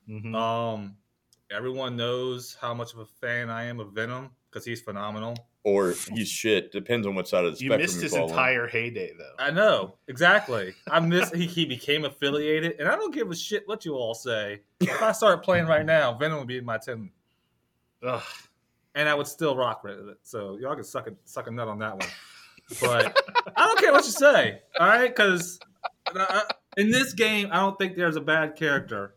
[0.09, 0.35] Mhm.
[0.35, 0.97] Um,
[1.53, 5.35] everyone knows how much of a fan I am of Venom because he's phenomenal.
[5.63, 6.71] or he's shit.
[6.71, 8.29] Depends on what side of the You spectrum missed you missed his fall on.
[8.31, 9.33] entire heyday, though.
[9.43, 10.73] I know exactly.
[10.89, 14.13] I miss he, he became affiliated, and I don't give a shit what you all
[14.13, 14.61] say.
[14.81, 17.11] If I start playing right now, Venom would be in my ten,
[18.03, 18.21] Ugh.
[18.95, 20.17] and I would still rock with it.
[20.23, 22.09] So y'all can suck a suck a nut on that one.
[22.81, 23.17] But
[23.57, 25.13] I don't care what you say, all right?
[25.13, 25.59] Because
[26.15, 26.41] uh,
[26.77, 29.15] in this game, I don't think there's a bad character.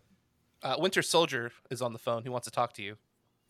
[0.66, 2.24] Uh, Winter Soldier is on the phone.
[2.24, 2.96] He wants to talk to you.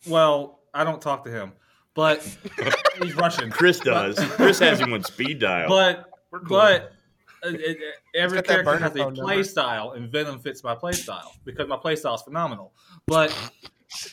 [0.07, 1.53] Well, I don't talk to him,
[1.95, 2.23] but
[3.03, 3.51] he's Russian.
[3.51, 4.19] Chris does.
[4.33, 5.67] Chris has him on speed dial.
[5.67, 6.59] But We're cool.
[6.59, 6.93] But
[7.43, 7.79] uh, it, it,
[8.15, 9.45] every character has a phone play number.
[9.45, 12.75] style, and Venom fits my play style because my play style is phenomenal.
[13.07, 13.35] But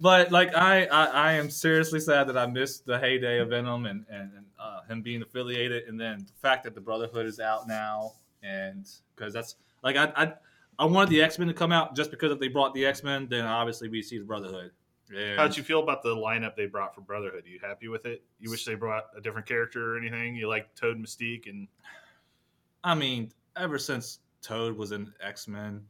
[0.00, 3.84] but like I, I I am seriously sad that I missed the heyday of Venom
[3.84, 7.38] and and, and uh, him being affiliated, and then the fact that the Brotherhood is
[7.38, 10.12] out now, and because that's like I.
[10.16, 10.32] I
[10.78, 13.02] I wanted the X Men to come out just because if they brought the X
[13.02, 14.72] Men, then obviously we see the Brotherhood.
[15.16, 17.46] And How'd you feel about the lineup they brought for Brotherhood?
[17.46, 18.22] Are you happy with it?
[18.40, 20.36] You wish they brought a different character or anything?
[20.36, 21.68] You like Toad Mystique and
[22.84, 25.82] I mean, ever since Toad was in X Men,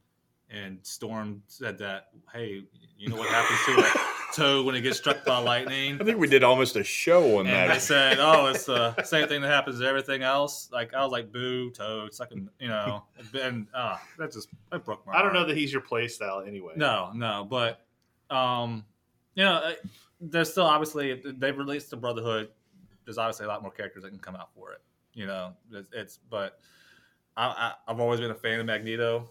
[0.51, 2.63] and Storm said that, hey,
[2.97, 5.99] you know what happens to a Toad when it gets struck by lightning?
[6.01, 7.83] I think we did almost a show on And they that.
[7.83, 11.33] said, "Oh, it's the same thing that happens to everything else." Like I was like,
[11.33, 13.05] "Boo, Toad!" Sucking, you know.
[13.42, 15.14] And uh, that just that broke my.
[15.14, 16.75] I don't know that he's your play style anyway.
[16.77, 17.87] No, no, but
[18.31, 18.85] um,
[19.35, 19.72] you know, uh,
[20.20, 22.51] there's still obviously they've released the Brotherhood.
[23.05, 24.83] There's obviously a lot more characters that can come out for it.
[25.14, 26.59] You know, it's, it's but
[27.37, 29.31] I, I I've always been a fan of Magneto,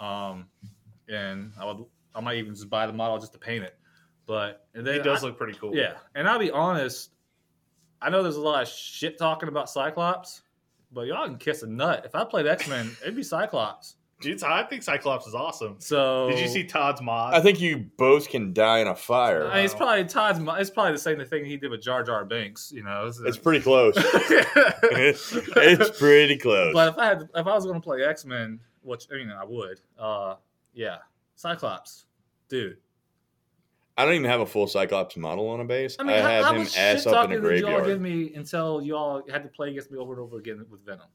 [0.00, 0.46] um,
[1.08, 3.76] and I would I might even just buy the model just to paint it.
[4.26, 5.74] But and he then does I- look pretty cool.
[5.74, 7.10] yeah, and I'll be honest.
[8.02, 10.42] I know there's a lot of shit talking about Cyclops,
[10.92, 12.02] but y'all can kiss a nut.
[12.04, 13.96] If I played X Men, it'd be Cyclops.
[14.20, 15.76] Dude, I think Cyclops is awesome.
[15.78, 17.34] So Did you see Todd's mod?
[17.34, 19.46] I think you both can die in a fire.
[19.46, 20.40] I mean, it's probably Todd's.
[20.40, 22.72] mo- It's probably the same thing he did with Jar Jar Binks.
[22.72, 23.94] You know, it's, It's pretty close.
[24.82, 26.72] it's pretty close.
[26.74, 29.38] But if I had, if I was going to play X Men, which you know
[29.40, 30.36] I would, uh,
[30.74, 30.98] yeah,
[31.34, 32.06] Cyclops,
[32.48, 32.78] dude.
[33.96, 35.96] I don't even have a full Cyclops model on a base.
[35.98, 37.60] I I, mean, how, have how him much ass shit up in a talking did
[37.60, 40.84] y'all give me until y'all had to play against me over and over again with
[40.84, 41.06] Venom?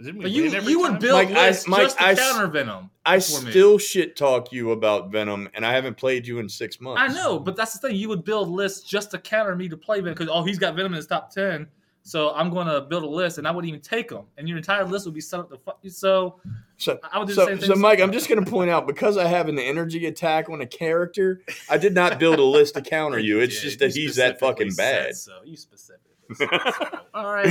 [0.00, 2.20] But you win every you would build Mike, I- lists Mike, just to I s-
[2.20, 2.90] counter Venom.
[3.04, 3.50] I for me.
[3.50, 7.02] still shit talk you about Venom, and I haven't played you in six months.
[7.02, 7.96] I know, but that's the thing.
[7.96, 10.76] You would build lists just to counter me to play Venom because oh, he's got
[10.76, 11.66] Venom in his top ten,
[12.08, 14.56] so I'm going to build a list, and I wouldn't even take them, and your
[14.56, 15.90] entire list would be set up to fuck you.
[15.90, 16.40] So
[16.78, 17.68] So, I would do the so, same thing.
[17.68, 20.60] so Mike, I'm just going to point out because I have an energy attack on
[20.62, 23.40] a character, I did not build a list to counter you.
[23.40, 25.16] It's Yeah, just that he's that fucking bad.
[25.16, 26.14] So you specifically.
[26.34, 26.98] said so.
[27.14, 27.46] All right,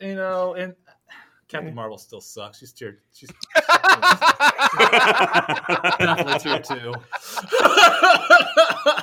[0.00, 0.74] you know, and
[1.48, 2.58] Captain Marvel still sucks.
[2.58, 2.98] She's tier.
[3.14, 3.30] She's
[4.78, 6.92] definitely tier two.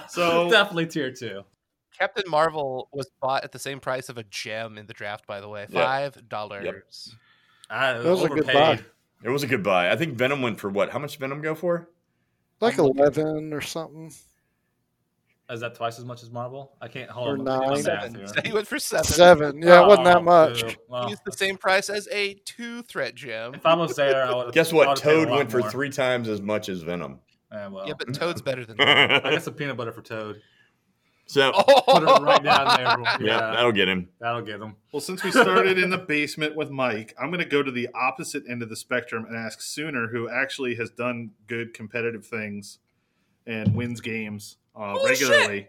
[0.10, 1.44] So- definitely tier two.
[1.98, 5.40] Captain Marvel was bought at the same price of a gem in the draft, by
[5.42, 7.16] the way, five dollars.
[7.70, 8.80] Ah, I That was a good buy.
[9.24, 9.90] It was a good buy.
[9.92, 10.90] I think Venom went for what?
[10.92, 11.90] How much did Venom go for?
[12.60, 14.12] Like eleven or something.
[15.50, 16.72] Is that twice as much as Marvel?
[16.82, 17.44] I can't hold Or on.
[17.44, 17.84] Nine.
[17.84, 18.28] Seven.
[18.46, 19.04] he went for seven.
[19.06, 19.62] Seven.
[19.62, 20.78] Yeah, it wasn't that Oh, much.
[20.88, 23.54] Well, He's the same price as a two-threat gem.
[23.54, 24.54] if I was there, I would.
[24.54, 24.98] Guess what?
[24.98, 27.20] Toad went for three times as much as Venom.
[27.52, 28.78] Yeah, well, Yeah, but Toad's better than.
[28.82, 30.42] I guess a peanut butter for Toad.
[31.26, 31.52] So,
[31.88, 33.00] Put it right down there.
[33.00, 34.10] yeah, Yeah, that'll get him.
[34.20, 34.76] that'll get him.
[34.92, 37.88] Well, since we started in the basement with Mike, I'm going to go to the
[37.96, 42.80] opposite end of the spectrum and ask Sooner, who actually has done good competitive things
[43.48, 45.30] and wins games uh, Bullshit.
[45.30, 45.68] regularly.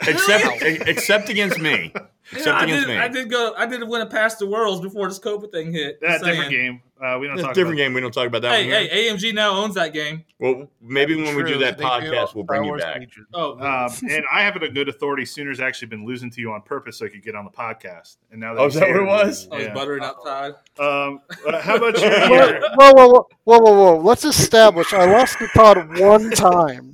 [0.00, 1.92] Except, except against me.
[2.32, 2.98] Except Yeah, I against did, me.
[3.00, 3.52] I did go.
[3.56, 6.00] I did win a past the worlds before this COVID thing hit.
[6.00, 6.80] That Just different game.
[7.02, 7.76] Uh, we don't It's a different about.
[7.76, 7.94] game.
[7.94, 8.88] We don't talk about that Hey, one.
[8.88, 10.24] hey, AMG now owns that game.
[10.38, 13.00] Well, maybe when we do that they do podcast, we'll bring you back.
[13.00, 13.26] Legion.
[13.34, 15.24] Oh, Um, and I have it a good authority.
[15.24, 18.18] Sooner's actually been losing to you on purpose so I could get on the podcast.
[18.30, 19.48] And now that Oh, is that what it was?
[19.50, 20.54] I was buttering up Todd.
[20.78, 22.10] Um, uh, how about your
[22.76, 23.96] Whoa, whoa, whoa, whoa, whoa, whoa, whoa!
[24.00, 24.92] Let's establish.
[24.92, 26.91] I lost to Todd one time.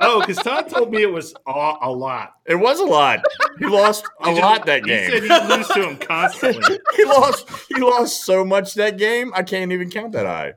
[0.00, 2.32] Oh, because Todd told me it was a, a lot.
[2.46, 3.20] It was a lot.
[3.58, 5.24] He lost a He just- lot that He said game.
[5.30, 6.78] you lose to him constantly.
[6.96, 7.48] He lost.
[7.68, 9.32] He lost so much that game.
[9.34, 10.54] I can't even count that high.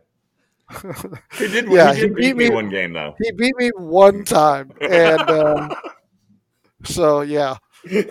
[1.38, 1.68] He did.
[1.72, 3.16] Yeah, he he did beat beat me me- one game though.
[3.22, 5.72] He beat me one time, and um,
[6.84, 7.58] so yeah.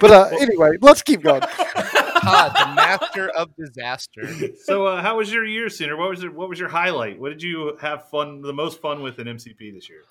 [0.00, 1.40] But uh, anyway, let's keep going.
[1.40, 4.22] Todd, the master of disaster.
[4.62, 5.96] So, uh, how was your year, Sooner?
[5.96, 7.18] What was your, what was your highlight?
[7.18, 10.02] What did you have fun, the most fun with in MCP this year?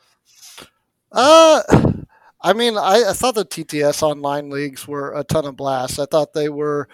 [1.12, 1.62] Uh,
[2.42, 6.00] I mean, I, I thought the TTS online leagues were a ton of blasts.
[6.00, 6.90] I thought they were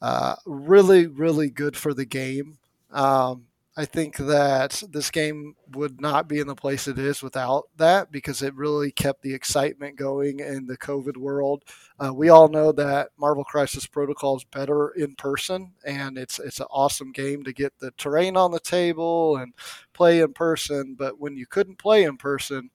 [0.00, 2.58] uh, really, really good for the game.
[2.92, 3.46] Um,
[3.78, 8.10] I think that this game would not be in the place it is without that
[8.10, 11.62] because it really kept the excitement going in the COVID world.
[12.00, 16.60] Uh, we all know that Marvel Crisis Protocol is better in person, and it's it's
[16.60, 19.52] an awesome game to get the terrain on the table and
[19.92, 20.94] play in person.
[20.98, 22.70] But when you couldn't play in person,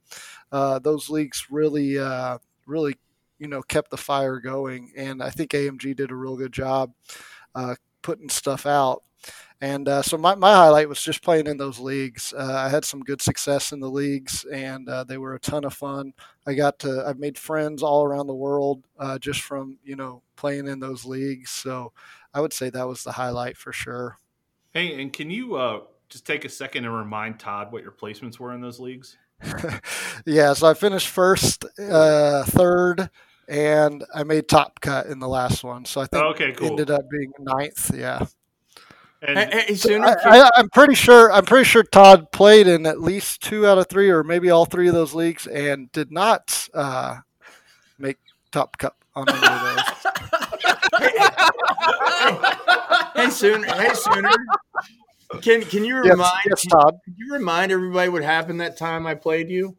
[0.51, 2.37] uh, those leagues really, uh,
[2.67, 2.95] really,
[3.39, 4.91] you know, kept the fire going.
[4.95, 6.93] And I think AMG did a real good job
[7.55, 9.03] uh, putting stuff out.
[9.61, 12.33] And uh, so my, my highlight was just playing in those leagues.
[12.35, 15.65] Uh, I had some good success in the leagues, and uh, they were a ton
[15.65, 16.13] of fun.
[16.47, 20.23] I got to I've made friends all around the world uh, just from you know
[20.35, 21.51] playing in those leagues.
[21.51, 21.93] So
[22.33, 24.17] I would say that was the highlight for sure.
[24.73, 28.39] Hey, and can you uh, just take a second and remind Todd what your placements
[28.39, 29.17] were in those leagues?
[30.25, 33.09] yeah, so I finished first, uh, third,
[33.47, 35.85] and I made top cut in the last one.
[35.85, 36.67] So I think Okay, cool.
[36.69, 37.91] ended up being ninth.
[37.93, 38.25] Yeah,
[39.21, 43.01] And Hey, hey, I, I, I'm pretty sure I'm pretty sure Todd played in at
[43.01, 46.67] least two out of three, or maybe all three of those leagues, and did not
[46.73, 47.17] uh,
[47.99, 48.17] make
[48.51, 49.83] top cup on any of those.
[53.15, 54.31] hey Sooner, hey Sooner.
[55.41, 56.97] Can can you yes, remind yes, Todd.
[57.05, 59.77] can you remind everybody what happened that time I played you?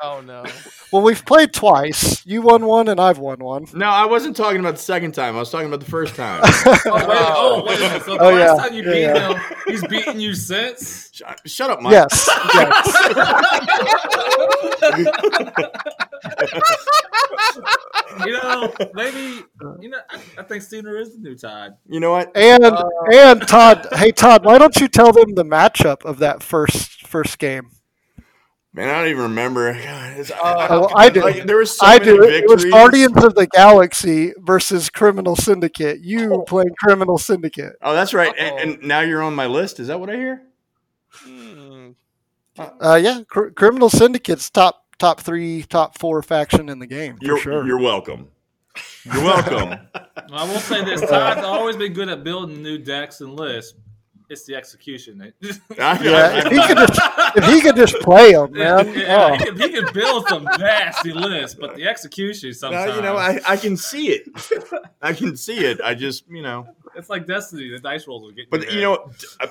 [0.00, 0.44] Oh no.
[0.90, 2.24] Well, we've played twice.
[2.24, 3.66] You won one, and I've won one.
[3.74, 5.36] No, I wasn't talking about the second time.
[5.36, 6.40] I was talking about the first time.
[6.46, 8.02] Oh, wait, oh, oh, oh, wait a minute.
[8.04, 8.68] So the Oh, last yeah.
[8.68, 9.32] time you Yeah, beat yeah.
[9.34, 11.10] him, he's beaten you since?
[11.12, 11.92] shut, shut up, Mike.
[11.92, 12.94] Yes, yes.
[18.26, 19.42] You know, maybe,
[19.80, 21.72] you know, I, I think Steiner is the new Todd.
[21.88, 22.34] You know what?
[22.36, 26.42] And uh, and Todd, hey Todd, why don't you tell them the matchup of that
[26.42, 27.70] first first game?
[28.78, 29.72] Man, I don't even remember.
[29.72, 31.20] God, it's- Oh, I do.
[31.22, 32.22] like, there was so I many do.
[32.22, 32.64] It was.
[32.64, 35.98] Guardians of the Galaxy versus Criminal Syndicate.
[36.00, 37.72] You playing Criminal Syndicate.
[37.82, 38.32] Oh, that's right.
[38.38, 39.80] And, and now you're on my list.
[39.80, 40.42] Is that what I hear?
[41.10, 41.90] Hmm.
[42.56, 47.24] Uh, yeah, Cr- Criminal Syndicate's top top three, top four faction in the game for
[47.24, 47.66] You're sure.
[47.66, 48.28] you're welcome.
[49.04, 49.78] You're welcome.
[50.32, 53.74] I will say this: Todd's always been good at building new decks and lists.
[54.30, 55.32] It's the execution.
[55.80, 57.00] Ah, yeah, if he could just
[57.36, 58.86] if he could just play them, man.
[58.88, 59.36] yeah, he, Oh.
[59.44, 62.96] can, he can build some nasty lists, but the execution No, sometimes.
[62.96, 64.28] you know, I, I can see it.
[65.00, 65.80] I can see it.
[65.82, 66.66] I just, you know.
[66.94, 67.70] it's like Destiny.
[67.70, 68.50] The dice rolls will get.
[68.50, 69.10] But you know.
[69.40, 69.48] I,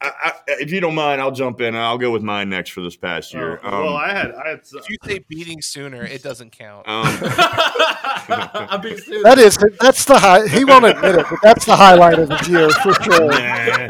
[0.00, 2.70] I, I, if you don't mind, I'll jump in and I'll go with mine next
[2.70, 3.60] for this past year.
[3.62, 6.86] Oh, Um, well, I had I had If you say beating sooner, it doesn't count.
[6.88, 9.24] um, a big student.
[9.24, 10.46] That is that's the high.
[10.48, 13.28] He won't admit it, but that's the highlight of the year for sure.
[13.30, 13.86] nah.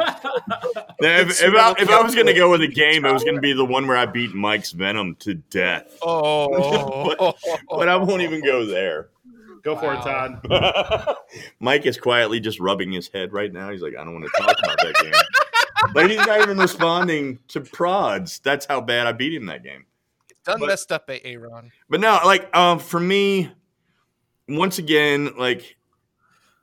[1.00, 3.24] Nah, if, if, I, if I was going to go with a game, it was
[3.24, 5.96] going to be the one where I beat Mike's Venom to death.
[6.02, 7.34] Oh,
[7.68, 9.08] But I won't even go there.
[9.64, 11.16] go for it, Todd.
[11.60, 13.70] Mike is quietly just rubbing his head right now.
[13.70, 15.12] He's like, I don't want to talk about that game.
[15.94, 18.40] Like he's not even responding to prods.
[18.40, 19.84] That's how bad I beat him that game.
[20.44, 21.70] done But- messed up, Aaron.
[21.88, 23.50] But no, like um, for me,
[24.48, 25.76] once again, like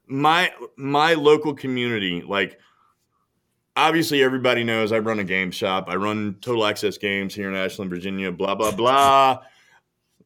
[0.07, 2.59] my my local community, like
[3.75, 5.85] obviously everybody knows I run a game shop.
[5.87, 8.31] I run Total Access Games here in Ashland, Virginia.
[8.31, 9.39] Blah blah blah.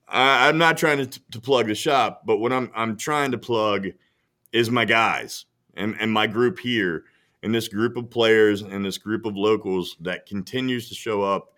[0.08, 3.38] I, I'm not trying to, to plug the shop, but what I'm I'm trying to
[3.38, 3.88] plug
[4.52, 7.06] is my guys and, and my group here
[7.44, 11.54] and this group of players and this group of locals that continues to show up,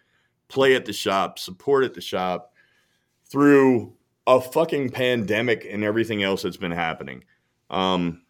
[0.47, 2.53] play at the shop, support at the shop
[3.25, 3.93] through
[4.27, 7.23] a fucking pandemic and everything else that's been happening.
[7.69, 8.23] Um,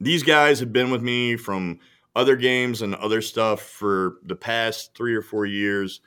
[0.00, 1.80] these guys have been with me from
[2.14, 6.00] other games and other stuff for the past three or four years,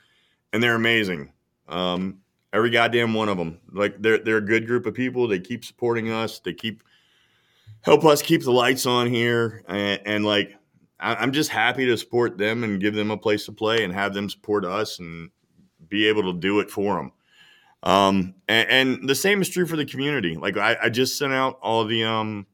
[0.52, 1.32] and they're amazing.
[1.68, 2.18] Um,
[2.52, 3.58] every goddamn one of them.
[3.72, 5.26] Like they're they're a good group of people.
[5.26, 6.38] They keep supporting us.
[6.38, 6.82] They keep
[7.86, 10.54] help us keep the lights on here, and, and like
[10.98, 13.94] I, I'm just happy to support them and give them a place to play and
[13.94, 15.30] have them support us and
[15.88, 17.12] be able to do it for them.
[17.84, 20.36] Um, and, and the same is true for the community.
[20.36, 22.46] Like I, I just sent out all the um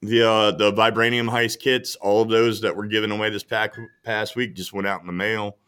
[0.00, 1.94] the uh, the vibranium heist kits.
[1.96, 5.06] All of those that were given away this pack, past week just went out in
[5.06, 5.58] the mail.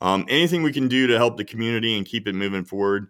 [0.00, 3.06] Um, anything we can do to help the community and keep it moving forward.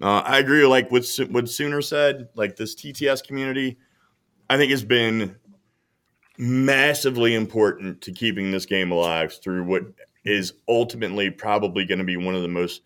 [0.00, 0.64] Uh, I agree.
[0.64, 3.76] Like what what Sooner said, like this TTS community,
[4.50, 5.36] I think has been
[6.36, 9.84] massively important to keeping this game alive through what
[10.24, 12.82] is ultimately probably going to be one of the most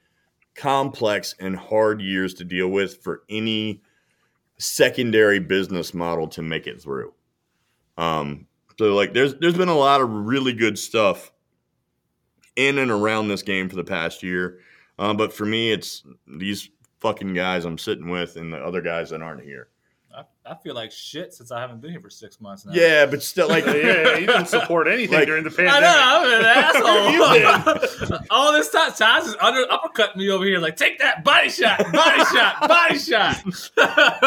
[0.55, 3.83] complex and hard years to deal with for any
[4.59, 7.14] secondary business model to make it through.
[7.96, 8.46] Um,
[8.79, 11.33] so like there's there's been a lot of really good stuff
[12.57, 14.59] in and around this game for the past year.
[14.98, 16.68] Um, but for me, it's these
[17.00, 19.68] fucking guys I'm sitting with and the other guys that aren't here.
[20.16, 22.72] I, I feel like shit since I haven't been here for six months now.
[22.72, 25.74] Yeah, but still, like, yeah, yeah, you didn't support anything Like- during the pandemic.
[25.74, 28.18] I know, I'm an You asshole.
[28.31, 31.79] All this time, Todd's is under uppercut me over here, like, take that body shot,
[31.92, 33.42] body shot, body shot.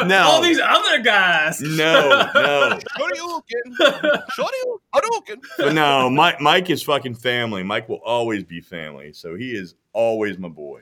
[0.08, 0.24] No.
[0.24, 1.62] All these other guys.
[1.62, 2.80] no, no.
[2.98, 4.24] Shoryuken.
[4.38, 5.44] Shoryuken.
[5.58, 7.64] But no, Mike, Mike is fucking family.
[7.64, 9.14] Mike will always be family.
[9.14, 10.82] So he is always my boy.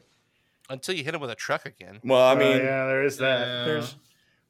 [0.70, 2.00] Until you hit him with a truck again.
[2.04, 3.40] Well, I Uh, mean, yeah, there is that.
[3.48, 3.66] Yeah.
[3.66, 3.96] there's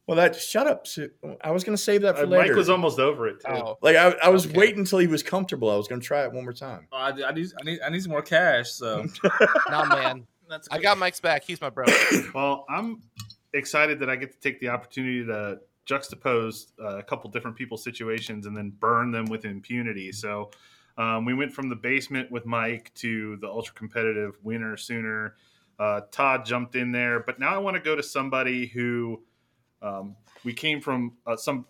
[0.08, 0.86] Well, that shut up.
[1.42, 2.50] I was going to save that for Uh, later.
[2.50, 3.52] Mike was almost over it too.
[3.52, 4.56] Oh, like I, I was Okay.
[4.58, 5.70] waiting until he was comfortable.
[5.72, 6.88] I was going to try it one more time.
[6.92, 8.70] Oh, I, I need I need I need some more cash.
[8.72, 9.06] So
[9.72, 10.28] nah, man.
[10.48, 11.44] that's I got Mike's back.
[11.44, 11.86] He's my bro.
[12.36, 13.02] Well, I'm
[13.54, 17.84] excited that I get to take the opportunity to juxtapose uh, a couple different people's
[17.84, 20.12] situations and then burn them with impunity.
[20.12, 20.52] So
[20.98, 25.36] um, we went from the basement with Mike to the ultra competitive winner sooner.
[25.80, 29.24] Uh, Todd jumped in there, but now I want to go to somebody who
[29.86, 31.66] um, we came from uh, some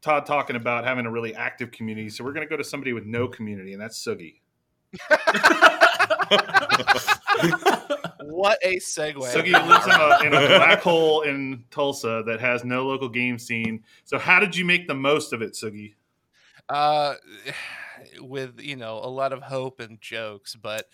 [0.00, 2.08] Todd talking about having a really active community.
[2.08, 4.40] So we're going to go to somebody with no community, and that's Sugi.
[8.20, 9.14] what a segue.
[9.14, 13.38] Sugi lives in a, in a black hole in Tulsa that has no local game
[13.38, 13.84] scene.
[14.04, 15.94] So, how did you make the most of it, Sugi?
[16.68, 17.14] uh
[18.20, 20.86] with you know a lot of hope and jokes but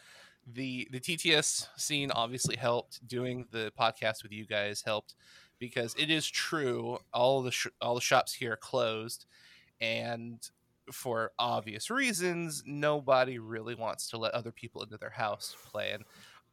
[0.46, 5.14] the the tts scene obviously helped doing the podcast with you guys helped
[5.58, 9.26] because it is true all the sh- all the shops here are closed
[9.80, 10.50] and
[10.92, 15.92] for obvious reasons nobody really wants to let other people into their house to play
[15.92, 16.04] and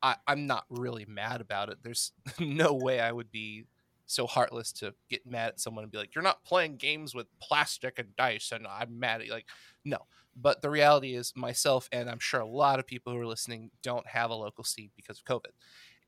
[0.01, 3.65] I, i'm not really mad about it there's no way i would be
[4.05, 7.27] so heartless to get mad at someone and be like, "You're not playing games with
[7.39, 9.33] plastic and dice," and I'm mad at you.
[9.33, 9.47] Like,
[9.83, 10.05] no.
[10.35, 13.71] But the reality is, myself and I'm sure a lot of people who are listening
[13.81, 15.51] don't have a local scene because of COVID,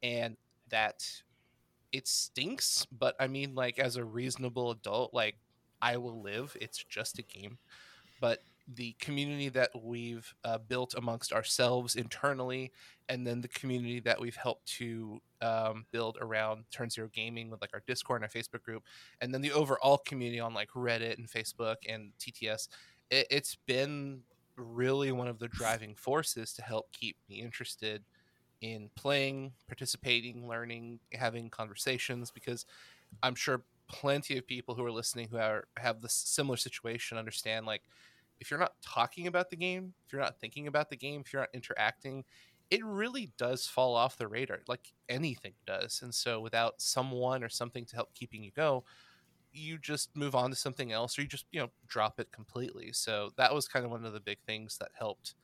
[0.03, 0.37] and
[0.69, 1.03] that
[1.97, 2.85] it stinks.
[2.91, 5.35] But I mean, like as a reasonable adult, like
[5.81, 6.55] I will live.
[6.61, 7.57] It's just a game,
[8.21, 8.43] but
[8.75, 12.71] the community that we've uh, built amongst ourselves internally
[13.07, 17.61] and then the community that we've helped to um, build around turn zero gaming with
[17.61, 18.83] like our discord and our facebook group
[19.21, 22.67] and then the overall community on like reddit and facebook and tts
[23.09, 24.19] it, it's been
[24.57, 28.03] really one of the driving forces to help keep me interested
[28.61, 32.65] in playing participating learning having conversations because
[33.23, 37.65] i'm sure plenty of people who are listening who are have this similar situation understand
[37.65, 37.83] like
[38.39, 41.31] if you're not talking about the game if you're not thinking about the game if
[41.31, 42.23] you're not interacting
[42.69, 46.01] it really does fall off the radar like anything does.
[46.03, 48.83] And so without someone or something to help keeping you go
[49.53, 52.91] you just move on to something else or you just you know drop it completely.
[52.91, 55.35] So that was kind of one of the big things that helped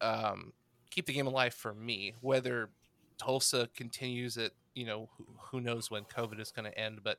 [0.00, 0.52] um,
[0.92, 2.70] keep the game alive for me whether
[3.18, 7.18] tulsa continues it you know who, who knows when covid is going to end but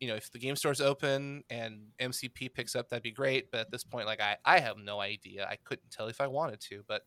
[0.00, 3.60] you know if the game store's open and mcp picks up that'd be great but
[3.60, 6.60] at this point like i i have no idea i couldn't tell if i wanted
[6.60, 7.02] to but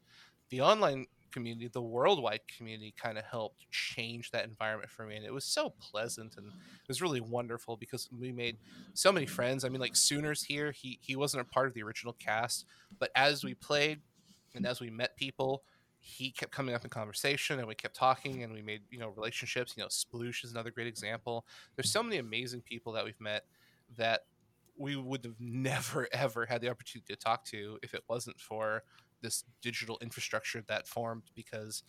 [0.49, 5.25] the online community, the worldwide community, kind of helped change that environment for me, and
[5.25, 8.57] it was so pleasant and it was really wonderful because we made
[8.93, 9.63] so many friends.
[9.63, 12.65] I mean, like Sooners here, he he wasn't a part of the original cast,
[12.99, 13.99] but as we played
[14.55, 15.63] and as we met people,
[16.07, 19.09] he kept coming up in conversation, and we kept talking, and we made you know
[19.09, 19.73] relationships.
[19.75, 21.45] You know, Sploosh is another great example.
[21.75, 23.43] There's so many amazing people that we've met
[23.97, 24.21] that
[24.77, 28.83] we would have never ever had the opportunity to talk to if it wasn't for
[29.21, 31.83] this digital infrastructure that formed because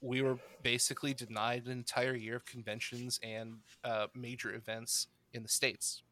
[0.00, 5.48] we were basically denied an entire year of conventions and uh, major events in the
[5.48, 6.02] states.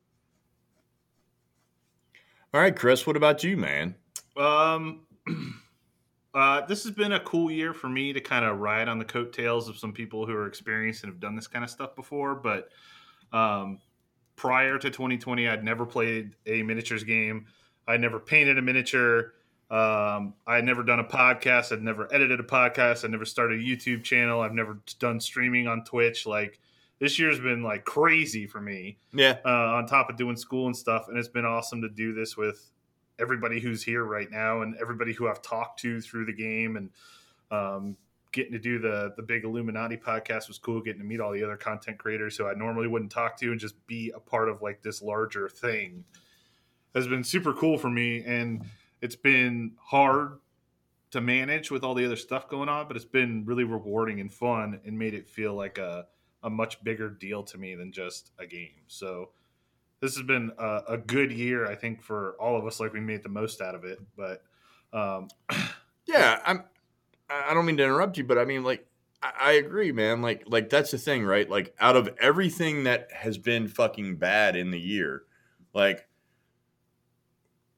[2.52, 3.94] All right, Chris, what about you, man?
[4.36, 5.06] Um,
[6.36, 9.04] uh, this has been a cool year for me to kind of ride on the
[9.04, 12.34] coattails of some people who are experienced and have done this kind of stuff before.
[12.34, 12.68] But
[13.32, 13.80] um,
[14.36, 17.46] prior to 2020, I'd never played a miniatures game.
[17.88, 19.32] I never painted a miniature.
[19.70, 21.72] Um, I had never done a podcast.
[21.72, 23.04] I'd never edited a podcast.
[23.04, 24.40] I never started a YouTube channel.
[24.40, 26.26] I've never done streaming on Twitch.
[26.26, 26.60] Like
[27.00, 29.38] this year's been like crazy for me Yeah.
[29.44, 31.06] uh, on top of doing school and stuff.
[31.08, 32.70] And it's been awesome to do this with
[33.18, 36.90] everybody who's here right now and everybody who I've talked to through the game and
[37.50, 37.96] um,
[38.32, 40.80] getting to do the the big Illuminati podcast was cool.
[40.80, 43.60] Getting to meet all the other content creators who I normally wouldn't talk to and
[43.60, 46.04] just be a part of like this larger thing
[46.94, 48.22] has been super cool for me.
[48.24, 48.64] And
[49.00, 50.38] it's been hard
[51.10, 54.32] to manage with all the other stuff going on, but it's been really rewarding and
[54.32, 56.06] fun and made it feel like a
[56.42, 58.82] a much bigger deal to me than just a game.
[58.86, 59.30] So
[60.00, 62.80] this has been a, a good year, I think, for all of us.
[62.80, 63.98] Like we made the most out of it.
[64.16, 64.42] But
[64.92, 65.28] um,
[66.06, 66.64] Yeah, I'm.
[67.28, 68.86] I don't mean to interrupt you, but I mean, like,
[69.20, 70.22] I, I agree, man.
[70.22, 71.50] Like, like that's the thing, right?
[71.50, 75.24] Like, out of everything that has been fucking bad in the year,
[75.74, 76.06] like,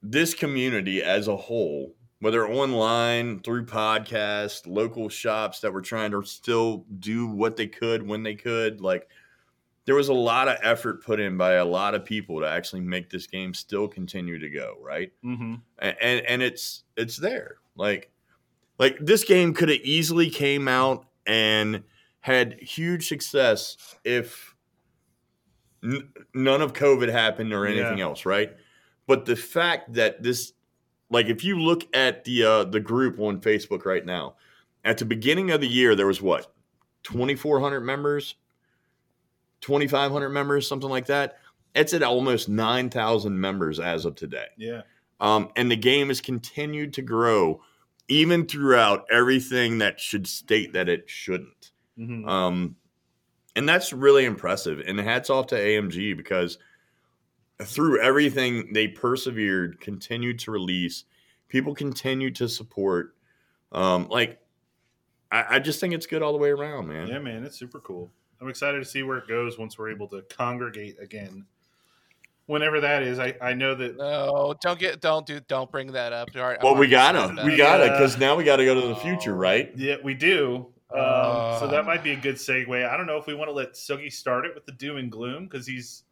[0.03, 6.23] this community as a whole, whether online through podcasts, local shops that were trying to
[6.25, 9.09] still do what they could when they could, like.
[9.89, 12.83] There was a lot of effort put in by a lot of people to actually
[12.83, 15.11] make this game still continue to go, right?
[15.25, 15.63] mhm.
[15.79, 18.11] and and, it's it's there like
[18.79, 21.85] like this game could have easily came out and
[22.21, 24.55] had huge success if
[25.83, 28.05] N- none of COVID happened or anything Yeah.
[28.05, 28.55] else, right?
[29.07, 30.53] But the fact that this,
[31.09, 34.35] like, if you look at the uh, the group on Facebook right now,
[34.85, 36.53] at the beginning of the year there was what
[37.05, 38.35] twenty four hundred members,
[39.61, 41.39] twenty five hundred members, something like that.
[41.75, 44.47] It's at almost nine thousand members as of today.
[44.57, 44.83] Yeah.
[45.21, 47.61] Um, and the game has continued to grow
[48.09, 51.73] even throughout everything that should state that it shouldn't.
[51.99, 52.27] Mhm.
[52.29, 52.77] Um,
[53.57, 54.81] and that's really impressive.
[54.87, 56.59] And hats off to AMG because
[57.63, 61.05] through everything they persevered, continued to release,
[61.49, 63.17] people continue to support.
[63.73, 64.39] Um, like,
[65.33, 67.09] I, I just think it's good all the way around, man.
[67.09, 68.13] Yeah, man, it's super cool.
[68.41, 71.45] I'm excited to see where it goes once we're able to congregate again.
[72.47, 76.13] Whenever that is, I, I know that No, don't get, don't do, don't bring that
[76.15, 76.31] up.
[76.35, 77.93] All right, Well, we gotta, we gotta, Yeah.
[77.93, 79.39] because now we gotta go to the future, Oh.
[79.39, 79.71] right?
[79.77, 80.67] yeah, we do.
[80.91, 81.67] Um, so Uh.
[81.67, 82.89] that might be a good segue.
[82.89, 85.13] I don't know if we want to let Sugi start it with the doom and
[85.13, 86.05] gloom because he's.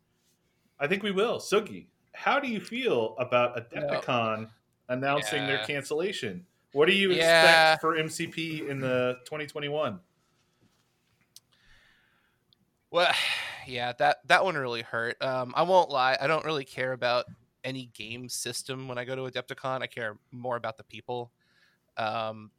[0.78, 1.38] I think we will.
[1.38, 4.50] Sugi, how do you feel about Adepticon
[4.90, 6.44] announcing their cancellation?
[6.72, 7.72] What do you Yeah.
[7.72, 9.98] expect for MCP in the 2021?
[12.96, 13.12] Well,
[13.66, 15.20] yeah, that that one really hurt.
[15.22, 17.26] Um, I won't lie, I don't really care about
[17.62, 19.82] any game system when I go to Adepticon.
[19.82, 21.30] I care more about the people.
[21.98, 22.50] Um,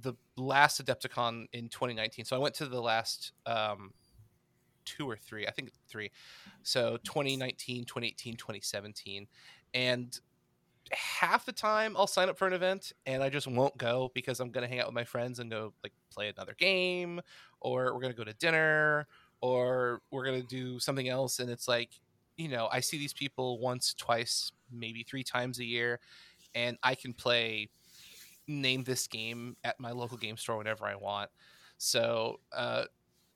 [0.00, 2.24] the last Adepticon in 2019.
[2.24, 3.92] So I went to the last um,
[4.84, 6.10] two or three, I think three.
[6.62, 9.26] So 2019, 2018, 2017,
[9.74, 10.18] and
[10.92, 14.40] half the time I'll sign up for an event and I just won't go because
[14.40, 17.20] I'm gonna hang out with my friends and go like play another game,
[17.60, 19.06] or we're gonna go to dinner,
[19.40, 21.38] or we're gonna do something else.
[21.38, 21.90] And it's like,
[22.36, 26.00] you know, I see these people once, twice, maybe three times a year,
[26.54, 27.70] and I can play
[28.46, 31.30] name this game at my local game store whenever I want.
[31.76, 32.84] So uh,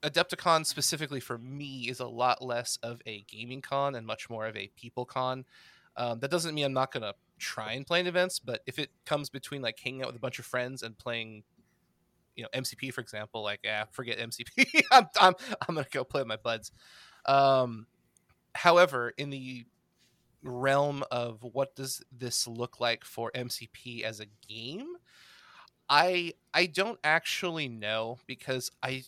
[0.02, 4.46] Adepticon specifically for me is a lot less of a gaming con and much more
[4.46, 5.44] of a people con.
[5.96, 8.90] Um, that doesn't mean I'm not gonna try and play in events, but if it
[9.04, 11.44] comes between like hanging out with a bunch of friends and playing,
[12.36, 14.84] you know, MCP for example, like yeah, forget MCP.
[14.92, 15.34] I'm, I'm
[15.68, 16.72] I'm gonna go play with my buds.
[17.26, 17.86] Um,
[18.54, 19.64] however, in the
[20.42, 24.86] realm of what does this look like for MCP as a game,
[25.88, 29.04] I I don't actually know because I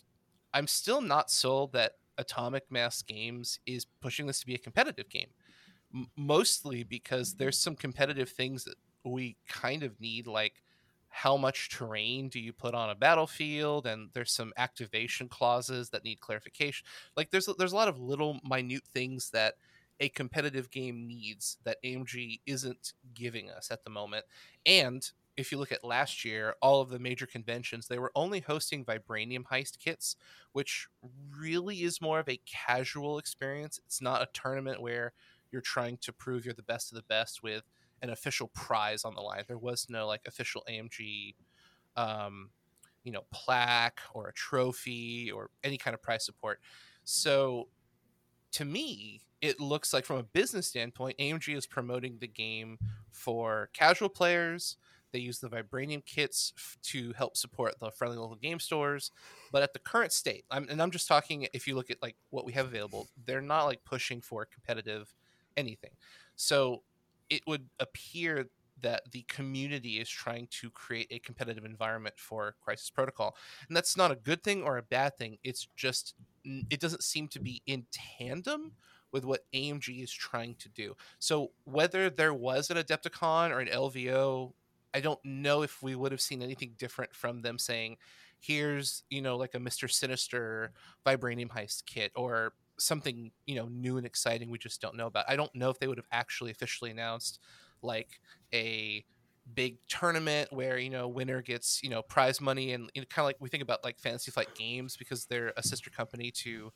[0.53, 5.09] I'm still not sold that Atomic Mass Games is pushing this to be a competitive
[5.09, 5.29] game.
[5.93, 10.63] M- mostly because there's some competitive things that we kind of need like
[11.15, 16.03] how much terrain do you put on a battlefield and there's some activation clauses that
[16.03, 16.85] need clarification.
[17.15, 19.53] Like there's there's a lot of little minute things that
[20.01, 24.25] a competitive game needs that AMG isn't giving us at the moment.
[24.65, 28.41] And if you look at last year all of the major conventions they were only
[28.41, 30.17] hosting vibranium heist kits
[30.51, 30.89] which
[31.39, 33.79] really is more of a casual experience.
[33.85, 35.13] It's not a tournament where
[35.49, 37.63] you're trying to prove you're the best of the best with
[38.05, 39.43] an official prize on the line.
[39.47, 41.35] There was no like official AMG,
[41.97, 42.51] um,
[43.03, 46.59] you know, plaque or a trophy or any kind of prize support.
[47.03, 47.67] So
[48.53, 52.77] to me, it looks like from a business standpoint, AMG is promoting the game
[53.11, 54.77] for casual players.
[55.11, 59.11] They use the vibranium kits f- to help support the friendly local game stores.
[59.51, 62.15] But at the current state, I'm, and I'm just talking if you look at like
[62.29, 65.13] what we have available, they're not like pushing for competitive
[65.57, 65.91] anything.
[66.35, 66.83] So
[67.29, 68.49] it would appear
[68.81, 73.35] that the community is trying to create a competitive environment for Crisis Protocol.
[73.67, 75.37] And that's not a good thing or a bad thing.
[75.43, 76.13] It's just,
[76.43, 78.73] it doesn't seem to be in tandem
[79.11, 80.95] with what AMG is trying to do.
[81.19, 84.51] So whether there was an Adepticon or an LVO,
[84.93, 87.97] I don't know if we would have seen anything different from them saying,
[88.39, 89.89] here's, you know, like a Mr.
[89.89, 90.73] Sinister
[91.05, 95.25] Vibranium Heist kit or something you know new and exciting we just don't know about.
[95.27, 97.39] I don't know if they would have actually officially announced
[97.81, 98.19] like
[98.53, 99.03] a
[99.53, 103.23] big tournament where you know winner gets you know prize money and you know, kind
[103.23, 106.71] of like we think about like fantasy flight games because they're a sister company to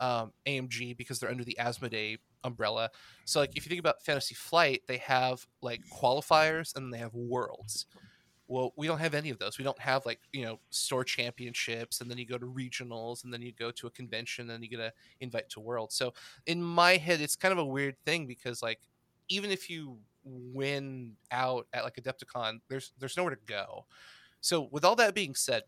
[0.00, 2.90] um, amg because they're under the asmodee umbrella.
[3.24, 7.14] So like if you think about fantasy flight they have like qualifiers and they have
[7.14, 7.86] worlds
[8.48, 9.58] well we don't have any of those.
[9.58, 13.32] We don't have like you know store championships and then you go to regionals and
[13.32, 16.12] then you go to a convention and you get a invite to world so
[16.46, 18.80] in my head it's kind of a weird thing because like
[19.28, 23.84] even if you win out at like adepticon there's there's nowhere to go.
[24.40, 25.62] So with all that being said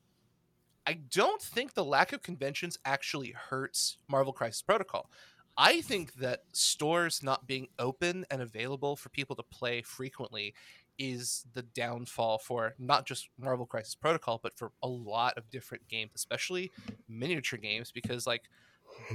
[0.86, 5.10] i don't think the lack of conventions actually hurts marvel crisis protocol.
[5.56, 10.54] I think that stores not being open and available for people to play frequently
[11.00, 15.88] is the downfall for not just Marvel Crisis Protocol, but for a lot of different
[15.88, 16.70] games, especially
[17.08, 18.42] miniature games, because like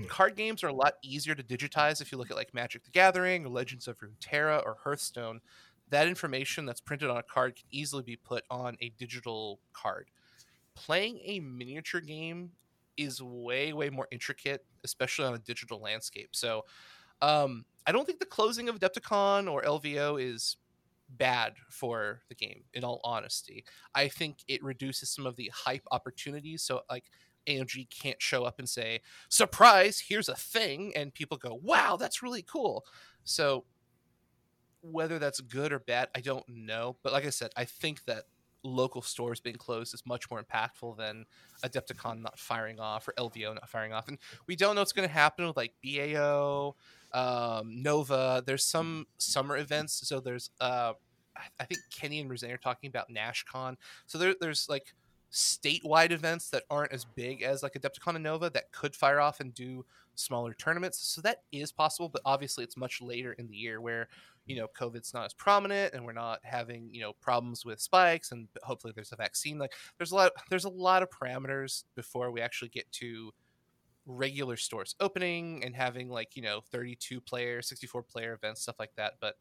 [0.08, 2.90] card games are a lot easier to digitize if you look at like Magic the
[2.90, 5.42] Gathering or Legends of Runeterra or Hearthstone.
[5.90, 10.10] That information that's printed on a card can easily be put on a digital card.
[10.74, 12.50] Playing a miniature game
[12.98, 16.30] is way way more intricate, especially on a digital landscape.
[16.32, 16.66] So,
[17.22, 20.58] um, I don't think the closing of Adepticon or LVO is
[21.18, 22.64] bad for the game.
[22.74, 23.64] In all honesty,
[23.94, 26.62] I think it reduces some of the hype opportunities.
[26.64, 27.06] So, like
[27.48, 30.94] AMG can't show up and say, surprise, here's a thing.
[30.96, 32.86] And people go, wow, that's really cool.
[33.24, 33.66] So
[34.82, 36.98] whether that's good or bad, I don't know.
[37.04, 38.24] But like I said, I think that
[38.64, 41.26] local stores being closed is much more impactful than
[41.64, 44.08] Adepticon not firing off or LVO not firing off.
[44.08, 46.76] And we don't know what's going to happen with like BAO,
[47.14, 48.44] um, Nova.
[48.46, 50.08] There's some summer events.
[50.08, 50.94] So there's, uh,
[51.60, 53.76] I think Kenny and Roseanne are talking about NashCon.
[54.06, 54.94] So there, there's like
[55.32, 59.40] statewide events that aren't as big as like Adepticon and Nova that could fire off
[59.40, 61.00] and do smaller tournaments.
[61.00, 64.08] So that is possible, but obviously it's much later in the year where
[64.46, 68.32] you know COVID's not as prominent and we're not having you know problems with spikes
[68.32, 69.60] and hopefully there's a vaccine.
[69.60, 73.34] Like there's a lot there's a lot of parameters before we actually get to
[74.08, 78.96] regular stores opening and having like you know 32 player 64 player events stuff like
[78.96, 79.36] that but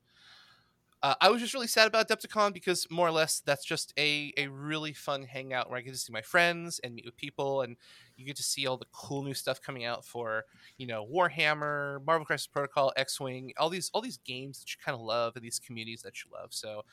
[1.04, 4.32] uh, I was just really sad about Adepticon because more or less that's just a,
[4.38, 7.60] a really fun hangout where I get to see my friends and meet with people
[7.60, 7.76] and
[8.16, 10.44] you get to see all the cool new stuff coming out for
[10.78, 14.78] you know Warhammer, Marvel Crisis Protocol, X Wing, all these all these games that you
[14.82, 16.54] kind of love and these communities that you love.
[16.54, 16.86] So,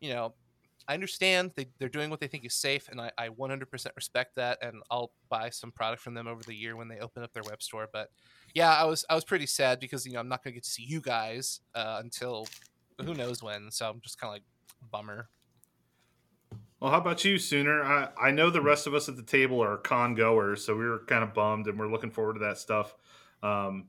[0.00, 0.32] you know,
[0.88, 4.36] I understand they, they're doing what they think is safe, and I, I 100% respect
[4.36, 4.56] that.
[4.62, 7.42] And I'll buy some product from them over the year when they open up their
[7.42, 7.88] web store.
[7.92, 8.08] But
[8.54, 10.64] yeah, I was I was pretty sad because you know I'm not going to get
[10.64, 12.46] to see you guys uh, until
[13.04, 13.70] who knows when.
[13.70, 14.42] So I'm just kind of like
[14.90, 15.28] bummer.
[16.80, 17.84] Well, how about you, Sooner?
[17.84, 20.86] I, I know the rest of us at the table are con goers, so we
[20.86, 22.94] were kind of bummed and we're looking forward to that stuff.
[23.42, 23.88] Um,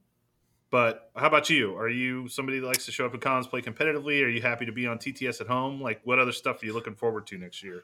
[0.72, 1.76] but how about you?
[1.78, 4.24] Are you somebody that likes to show up at cons, play competitively?
[4.24, 5.82] Are you happy to be on TTS at home?
[5.82, 7.84] Like, what other stuff are you looking forward to next year?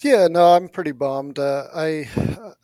[0.00, 1.38] Yeah, no, I'm pretty bummed.
[1.40, 2.08] Uh, I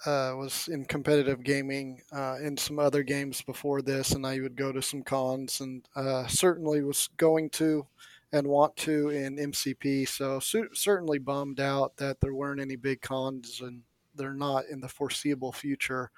[0.07, 4.57] uh, was in competitive gaming uh, in some other games before this, and I would
[4.57, 7.87] go to some cons, and uh, certainly was going to
[8.33, 10.05] and want to in MCP.
[10.07, 13.83] So certainly bummed out that there weren't any big cons, and
[14.15, 16.11] they're not in the foreseeable future.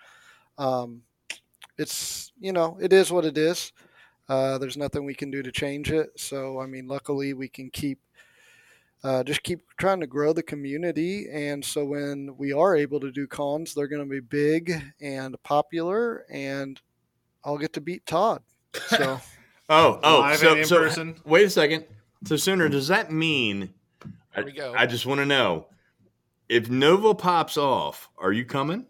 [0.59, 1.03] Um,
[1.79, 3.73] it's you know it is what it is.
[4.29, 6.11] Uh, there's nothing we can do to change it.
[6.19, 7.99] So I mean, luckily we can keep
[9.07, 11.29] uh, just keep trying to grow the community.
[11.31, 15.41] And so when we are able to do cons, they're going to be big and
[15.45, 16.81] popular, and
[17.45, 18.43] I'll get to beat Todd.
[18.89, 19.21] So,
[19.69, 21.15] oh, oh, Live so, and in so person?
[21.25, 21.85] wait a second.
[22.25, 23.73] So, Sooner, does that mean?
[24.35, 24.75] I, Here we go.
[24.77, 25.67] I just want to know
[26.49, 28.87] if Nova pops off, are you coming?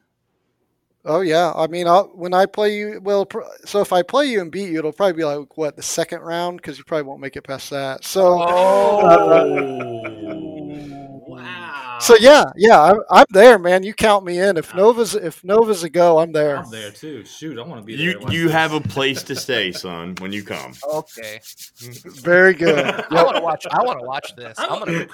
[1.06, 4.26] Oh yeah, I mean, I'll, when I play you, well, pr- so if I play
[4.26, 7.04] you and beat you, it'll probably be like what the second round because you probably
[7.04, 8.04] won't make it past that.
[8.04, 9.02] So, oh.
[11.26, 11.98] wow.
[12.00, 13.82] so yeah, yeah, I'm, I'm there, man.
[13.82, 14.56] You count me in.
[14.56, 16.58] If Nova's if Nova's a go, I'm there.
[16.58, 17.24] I'm there too.
[17.24, 18.20] Shoot, I want to be there.
[18.20, 18.52] You you this.
[18.52, 20.74] have a place to stay, son, when you come.
[20.92, 21.40] Okay,
[22.04, 22.84] Very good.
[23.10, 23.66] I want to watch.
[23.70, 24.58] I want to watch this.
[24.58, 25.06] I'm gonna.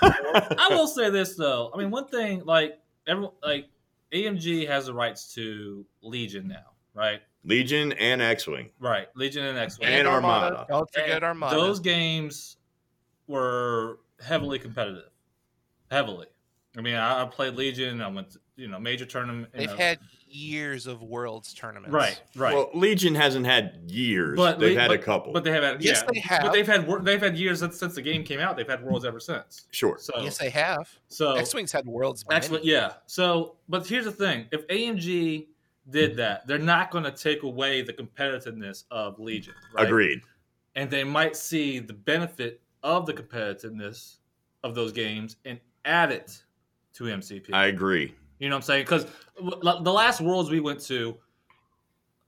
[0.58, 1.70] I will say this though.
[1.74, 3.66] I mean, one thing like everyone like
[4.12, 7.20] AMG has the rights to Legion now, right?
[7.44, 8.70] Legion and X-wing.
[8.78, 9.78] Right, Legion and X.
[9.78, 9.88] Wing.
[9.88, 10.66] And Armada.
[10.68, 11.56] Don't forget And Armada.
[11.56, 12.56] Those games
[13.26, 15.10] were heavily competitive,
[15.90, 16.26] heavily.
[16.76, 18.00] I mean, I, I played Legion.
[18.00, 19.52] I went, to, you know, major tournament.
[19.52, 19.76] They've know.
[19.76, 19.98] had
[20.34, 21.92] years of worlds tournaments.
[21.92, 22.54] right, right.
[22.54, 24.36] Well, Legion hasn't had years.
[24.36, 25.32] but They've Le- had but, a couple.
[25.32, 26.42] But they have had, Yes, yeah, they have.
[26.42, 28.56] But they've had they've had years since, since the game came out.
[28.56, 29.66] They've had worlds ever since.
[29.70, 29.98] sure.
[29.98, 30.88] So Yes, they have.
[31.08, 32.24] so X Wings had worlds.
[32.28, 32.36] many.
[32.38, 32.64] Excellent.
[32.64, 32.94] Yeah.
[33.06, 35.46] So, but here's the thing: if AMG
[35.90, 39.54] did that, they're not going to take away the competitiveness of Legion.
[39.74, 39.86] Right?
[39.86, 40.20] Agreed.
[40.76, 44.16] And they might see the benefit of the competitiveness
[44.62, 46.40] of those games and add it
[46.94, 47.52] to MCP.
[47.52, 48.14] I agree.
[48.42, 48.82] You know what I'm saying?
[48.82, 51.16] Because the last Worlds we went to,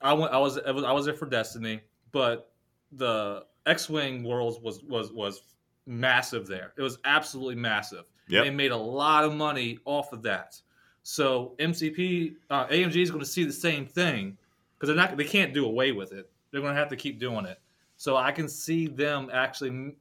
[0.00, 0.32] I went.
[0.32, 0.58] I was.
[0.58, 0.84] I was.
[0.84, 1.80] I was there for Destiny,
[2.12, 2.52] but
[2.92, 5.42] the X-wing Worlds was was was
[5.86, 6.72] massive there.
[6.76, 8.04] It was absolutely massive.
[8.28, 8.44] Yep.
[8.44, 10.60] They made a lot of money off of that.
[11.02, 14.38] So MCP, uh, AMG is going to see the same thing
[14.76, 15.16] because they're not.
[15.16, 16.30] They can't do away with it.
[16.52, 17.58] They're going to have to keep doing it.
[17.96, 19.96] So I can see them actually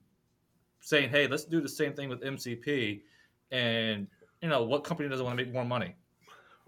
[0.80, 3.02] saying, "Hey, let's do the same thing with MCP."
[3.50, 4.06] And
[4.44, 5.96] you know, what company doesn't want to make more money?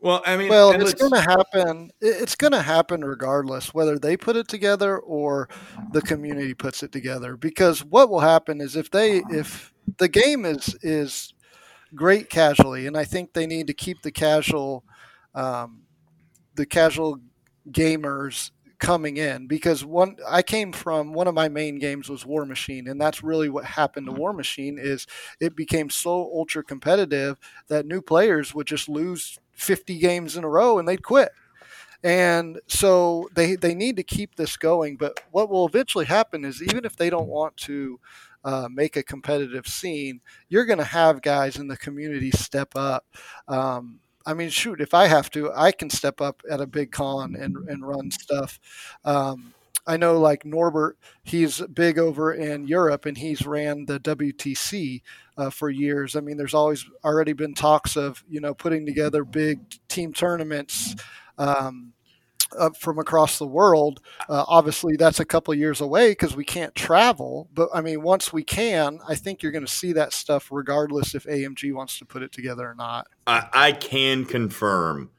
[0.05, 1.89] Well, I mean, Well, it's going to happen.
[1.99, 5.49] It's going to happen regardless whether they put it together or
[5.93, 7.35] the community puts it together.
[7.35, 11.33] Because what will happen is if they if the game is is
[11.95, 14.83] great casually, and I think they need to keep the casual
[15.33, 15.81] um,
[16.53, 17.19] the casual
[17.71, 22.45] gamers coming in because one I came from one of my main games was War
[22.45, 25.07] Machine and that's really what happened to War Machine is
[25.39, 27.39] it became so ultra competitive
[27.69, 31.31] that new players would just lose 50 games in a row and they'd quit.
[32.03, 36.61] And so they they need to keep this going, but what will eventually happen is
[36.61, 37.99] even if they don't want to
[38.43, 43.05] uh, make a competitive scene, you're going to have guys in the community step up.
[43.47, 46.91] Um, I mean, shoot, if I have to, I can step up at a big
[46.91, 48.59] con and, and run stuff.
[49.03, 49.53] Um,
[49.87, 55.01] I know like Norbert, he's big over in Europe and he's ran the WTC
[55.37, 56.15] uh, for years.
[56.15, 60.95] I mean, there's always already been talks of, you know, putting together big team tournaments.
[61.37, 61.93] Um,
[62.79, 64.01] from across the world.
[64.29, 67.49] Uh, obviously, that's a couple years away because we can't travel.
[67.53, 71.15] But I mean, once we can, I think you're going to see that stuff regardless
[71.15, 73.07] if AMG wants to put it together or not.
[73.27, 75.09] I, I can confirm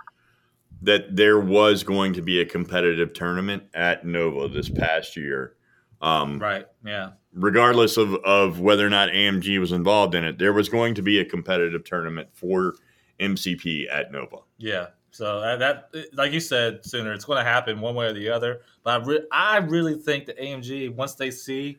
[0.82, 5.54] that there was going to be a competitive tournament at Nova this past year.
[6.02, 6.66] Um, Right.
[6.84, 7.12] Yeah.
[7.32, 11.02] regardless of, of whether or not AMG was involved in it, there was going to
[11.02, 12.74] be a competitive tournament for
[13.20, 14.38] MCP at Nova.
[14.58, 14.88] Yeah.
[15.10, 18.60] So that, like you said, sooner it's going to happen one way or the other.
[18.82, 21.78] But I, re- I really think that AMG once they see,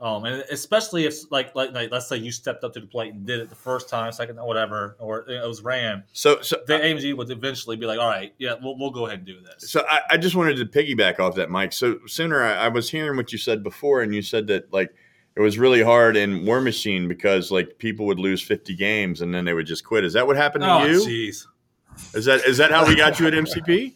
[0.00, 3.14] um, and especially if like, like like let's say you stepped up to the plate
[3.14, 6.82] and did it the first time, second, whatever, or it was ran, So, so then
[6.82, 9.70] AMG would eventually be like, all right, yeah, we'll, we'll go ahead and do this.
[9.70, 11.72] So I, I just wanted to piggyback off that, Mike.
[11.72, 14.90] So sooner I, I was hearing what you said before, and you said that like
[15.34, 19.34] it was really hard in War Machine because like people would lose fifty games and
[19.34, 20.04] then they would just quit.
[20.04, 21.00] Is that what happened to Oh, you?
[21.00, 21.46] jeez.
[22.14, 23.94] Is that is that how we got you at MCP?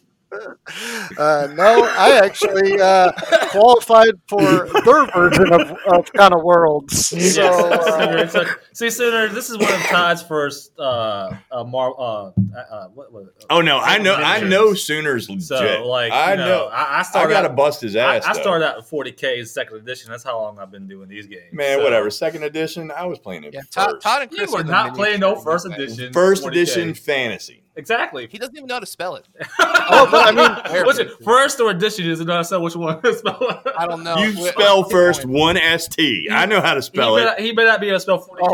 [1.17, 3.11] Uh, no, I actually uh,
[3.49, 4.41] qualified for
[4.85, 7.07] their version of, of kind of worlds.
[7.07, 7.37] So, Yes.
[7.39, 11.93] uh, Sooner, it's like- see, Sooner, this is one of Todd's first uh, uh, Mar-
[11.99, 15.43] uh, uh, what, what, Oh no, I know I know Sooners legit.
[15.43, 16.65] So, like, I you know, know.
[16.67, 18.25] I, I I gotta out, bust his ass.
[18.25, 18.41] I though.
[18.41, 20.09] started out with 40K in second edition.
[20.11, 21.51] That's how long I've been doing these games.
[21.53, 22.09] Man, So, whatever.
[22.09, 23.71] Second edition, I was playing it Yeah, first.
[23.73, 26.13] Todd, Todd and You were not playing no first edition.
[26.13, 26.47] First 40K.
[26.47, 27.63] edition fantasy.
[27.77, 28.27] Exactly.
[28.29, 29.25] He doesn't even know how to spell it.
[29.93, 33.13] Oh, but I mean- Which is- first or edition is not so which one to
[33.13, 33.73] spell it.
[33.77, 34.15] I don't know.
[34.17, 36.31] You Wh- spell Good first one ST.
[36.31, 37.25] I know how to spell may, it.
[37.25, 38.37] not, he may not be able to spell 40K.
[38.41, 38.53] Oh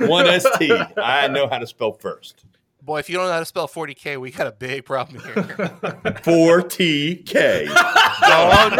[0.00, 0.70] wow, One ST.
[0.96, 2.44] I know how to spell first.
[2.82, 2.98] boy!
[3.00, 5.42] If you don't know how to spell 40k, we got a big problem here.
[6.22, 7.66] Four T K.
[7.68, 8.70] Oh,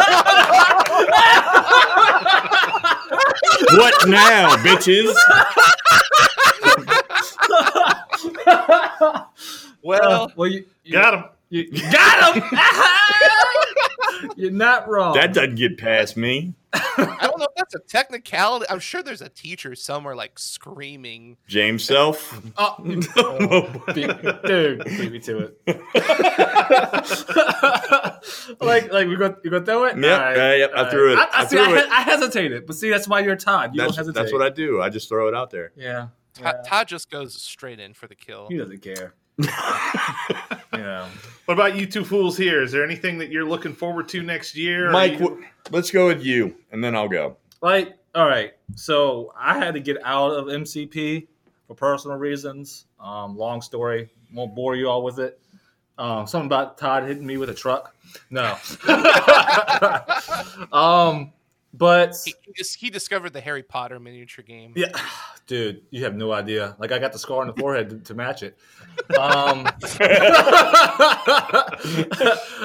[3.73, 5.13] what now, bitches?
[9.83, 11.25] well, well, you, you Got him.
[11.51, 12.43] You, you got him.
[14.37, 15.15] You're not wrong.
[15.15, 16.55] That doesn't get past me.
[16.73, 18.67] I don't know if that's a technicality.
[18.69, 21.39] I'm sure there's a teacher somewhere like screaming.
[21.47, 22.39] James Self.
[22.59, 22.75] Oh,
[23.95, 24.11] beat,
[24.45, 25.59] dude, beat me to it.
[28.61, 29.97] like, like we go, you go throw it.
[29.97, 31.19] Yep, All uh, yep, I all threw it.
[31.19, 31.89] I, I, I see, threw I, it.
[31.91, 33.71] I hesitated, but see, that's why you're Todd.
[33.73, 34.21] You That's, don't hesitate.
[34.21, 34.83] that's what I do.
[34.83, 35.73] I just throw it out there.
[35.77, 36.09] Yeah,
[36.39, 36.69] Todd, yeah.
[36.71, 38.49] Todd just goes straight in for the kill.
[38.49, 39.15] he doesn't care.
[40.73, 41.07] You know,
[41.47, 42.63] What about you two fools here?
[42.63, 44.91] Is there anything that you're looking forward to next year?
[44.91, 47.37] Mike, you- w- let's go with you, and then I'll go.
[47.63, 48.53] like, all right.
[48.77, 51.27] So I had to get out of MCP
[51.67, 52.87] for personal reasons.
[53.01, 54.09] Um, long story.
[54.35, 55.41] Won't bore you all with it.
[55.99, 57.95] Um, something about Todd hitting me with a truck.
[58.31, 58.57] No.
[60.73, 61.33] um,
[61.75, 64.73] but He, he, he discovered the Harry Potter miniature game.
[64.77, 64.89] yeah,
[65.47, 66.77] dude, you have no idea.
[66.79, 68.59] Like I got the scar on the forehead to, to match it.
[69.19, 69.67] Um,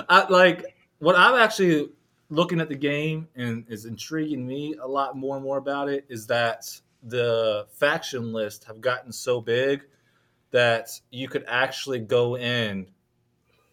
[0.10, 1.90] I, like what I'm actually
[2.30, 6.06] looking at the game and is intriguing me a lot more and more about it
[6.10, 6.66] is that
[7.04, 9.86] the faction list have gotten so big
[10.52, 12.88] that you could actually go in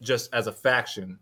[0.03, 1.19] just as a faction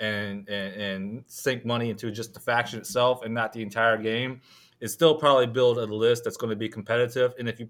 [0.00, 4.40] and and, and sink money into just the faction itself and not the entire game
[4.80, 7.32] is still probably build a list that's going to be competitive.
[7.38, 7.68] And if you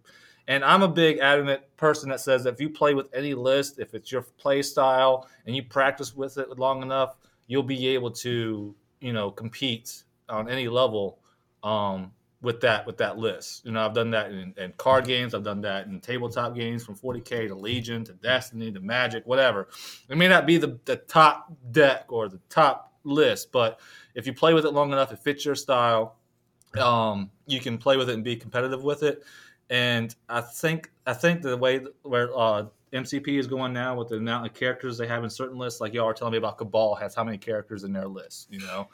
[0.48, 3.78] and i'm a big adamant person that says that if you play with any list
[3.78, 7.16] if it's your play style and you practice with it long enough
[7.46, 11.18] you'll be able to you know compete on any level
[11.62, 12.12] um,
[12.42, 13.64] with that with that list.
[13.64, 15.34] You know, I've done that in, in card games.
[15.34, 19.68] I've done that in tabletop games from 40k to Legion to Destiny to Magic, whatever.
[20.08, 23.80] It may not be the, the top deck or the top list, but
[24.14, 26.16] if you play with it long enough, it fits your style.
[26.78, 29.24] Um, you can play with it and be competitive with it.
[29.70, 34.16] And I think I think the way where uh, MCP is going now with the
[34.16, 36.94] amount of characters they have in certain lists, like y'all are telling me about Cabal
[36.94, 38.88] has how many characters in their list, you know?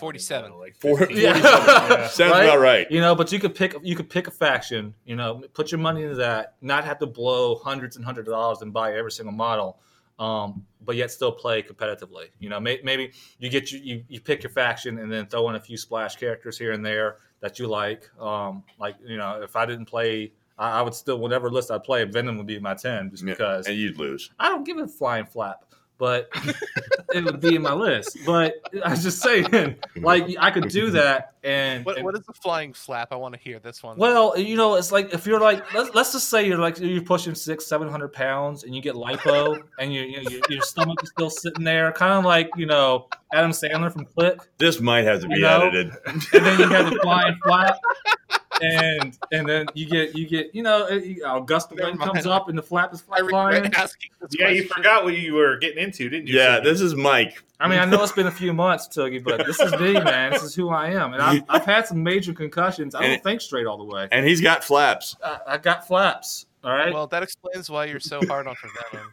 [0.00, 0.58] 47.
[0.58, 1.16] Like Four- 15.
[1.16, 1.34] Yeah.
[2.08, 2.44] Sounds Right?
[2.44, 2.90] about right.
[2.90, 5.78] You know, but you could pick you could pick a faction, you know, put your
[5.78, 9.12] money into that, not have to blow hundreds and hundreds of dollars and buy every
[9.12, 9.78] single model.
[10.18, 12.26] um, but yet still play competitively.
[12.40, 15.48] You know, may, maybe you get you, you you pick your faction and then throw
[15.50, 18.08] in a few splash characters here and there that you like.
[18.20, 20.32] Um, like you know, if I didn't play.
[20.58, 23.32] I I would still, whatever list I play, Venom would be my ten, just Yeah,
[23.32, 24.30] because and you'd lose.
[24.38, 25.64] I don't give a flying flap,
[26.00, 26.28] but
[27.14, 28.16] it would be in my list.
[28.26, 32.22] But I was just saying, like I could do that, and, What, and- what is
[32.24, 33.08] the flying flap?
[33.12, 33.96] I want to hear this one.
[33.98, 37.02] well, you know, it's like if you're like, let's, let's just say you're like you're
[37.02, 40.62] pushing six, seven hundred pounds, and you get lipo, and you, you know, your, your
[40.62, 44.80] stomach is still sitting there, kind of like you know Adam Sandler from Click, This
[44.80, 45.66] might have to be You know?
[45.68, 45.92] edited.
[46.06, 47.78] and then you have the flying flap.
[48.62, 52.48] And and then you get you get you know a gust of wind comes up
[52.48, 53.24] and the flap is flying.
[53.26, 56.36] regret asking Yeah, you forgot what you were getting into, didn't you?
[56.38, 56.70] Yeah, Sidney?
[56.70, 57.42] this is Mike.
[57.58, 60.32] I mean, I know it's been a few months, Tuggy, but this is me, man.
[60.32, 62.94] This is who I am, and I've, I've had some major concussions.
[62.94, 64.08] I don't And- think straight all the way.
[64.12, 65.14] And he's got flaps.
[65.22, 66.46] I, I got flaps.
[66.64, 69.06] All right, Well, that explains why you're so hard on for Venom.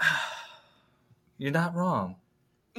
[1.38, 2.16] you're not wrong.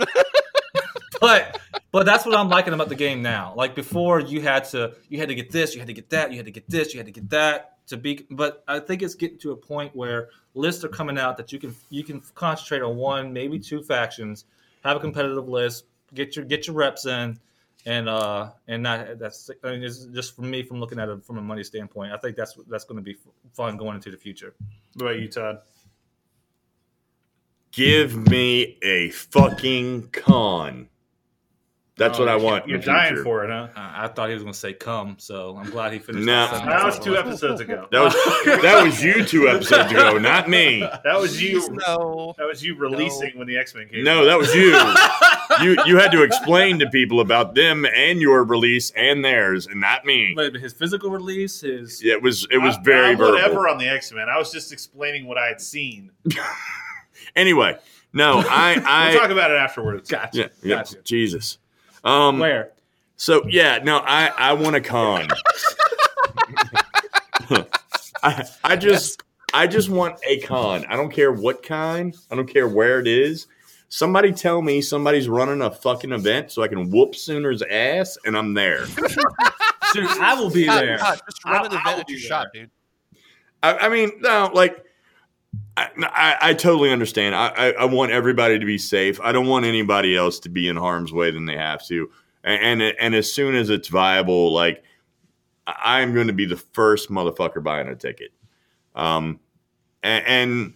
[1.21, 1.59] but
[1.91, 3.53] but that's what I'm liking about the game now.
[3.55, 6.31] Like before, you had to you had to get this, you had to get that,
[6.31, 8.25] you had to get this, you had to get that to be.
[8.31, 11.59] But I think it's getting to a point where lists are coming out that you
[11.59, 14.45] can you can concentrate on one, maybe two factions,
[14.83, 17.39] have a competitive list, get your get your reps in,
[17.85, 21.23] and uh and not that's I mean, it's just for me from looking at it
[21.23, 22.11] from a money standpoint.
[22.11, 23.15] I think that's that's going to be
[23.53, 24.53] fun going into the future.
[24.95, 25.59] What about you, Todd?
[27.71, 30.89] Give me a fucking con.
[31.97, 32.67] That's Oh, what I oh, want.
[32.67, 33.23] You're dying future.
[33.23, 33.69] for it, huh?
[33.75, 36.25] I, I thought he was going to say come, so I'm glad he finished.
[36.27, 36.47] No.
[36.51, 36.65] that.
[36.65, 37.87] That was two episodes ago.
[37.91, 38.13] That was
[38.61, 40.81] that was you two episodes ago, not me.
[41.03, 41.67] That was you.
[41.87, 42.35] No.
[42.37, 44.03] That was you releasing when the X Men came.
[44.03, 44.25] No, out.
[44.25, 44.77] that was you.
[45.61, 49.79] You you had to explain to people about them and your release and theirs, and
[49.81, 50.33] not me.
[50.35, 53.71] But his physical release, his yeah, It was it was I- very I- whatever verbal.
[53.71, 54.27] on the X Men.
[54.29, 56.11] I was just explaining what I had seen.
[57.35, 57.77] Anyway,
[58.13, 60.09] no, I I we'll talk about it afterwards.
[60.09, 61.01] gotcha, yeah, yeah, gotcha.
[61.03, 61.57] Jesus.
[62.07, 62.71] Um, Where?
[63.17, 65.27] So yeah, no, I I want a con.
[68.23, 70.85] I I just I just want a con.
[70.87, 72.15] I don't care what kind.
[72.31, 73.47] I don't care where it is.
[73.89, 78.37] Somebody tell me somebody's running a fucking event so I can whoop Sooner's ass and
[78.37, 78.85] I'm there.
[79.93, 80.97] Dude, I will be God, there.
[80.97, 82.69] God, just run an I'll- event I'll at your shop, dude.
[83.63, 84.83] I, I mean, no, like
[85.77, 87.35] I, I, I totally understand.
[87.35, 89.21] I, I, I want everybody to be safe.
[89.21, 92.09] I don't want anybody else to be in harm's way than they have to.
[92.43, 94.83] And and, and as soon as it's viable, like
[95.67, 98.31] I- I'm going to be the first motherfucker buying a ticket.
[98.95, 99.39] Um,
[100.01, 100.73] and, and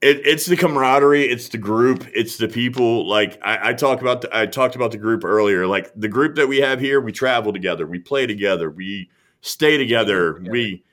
[0.00, 3.08] it, it's the camaraderie, it's the group, it's the people.
[3.08, 5.66] Like I, I talk about, the, I talked about the group earlier.
[5.66, 9.76] Like the group that we have here, we travel together, we play together, we stay
[9.76, 10.52] together, together.
[10.52, 10.84] we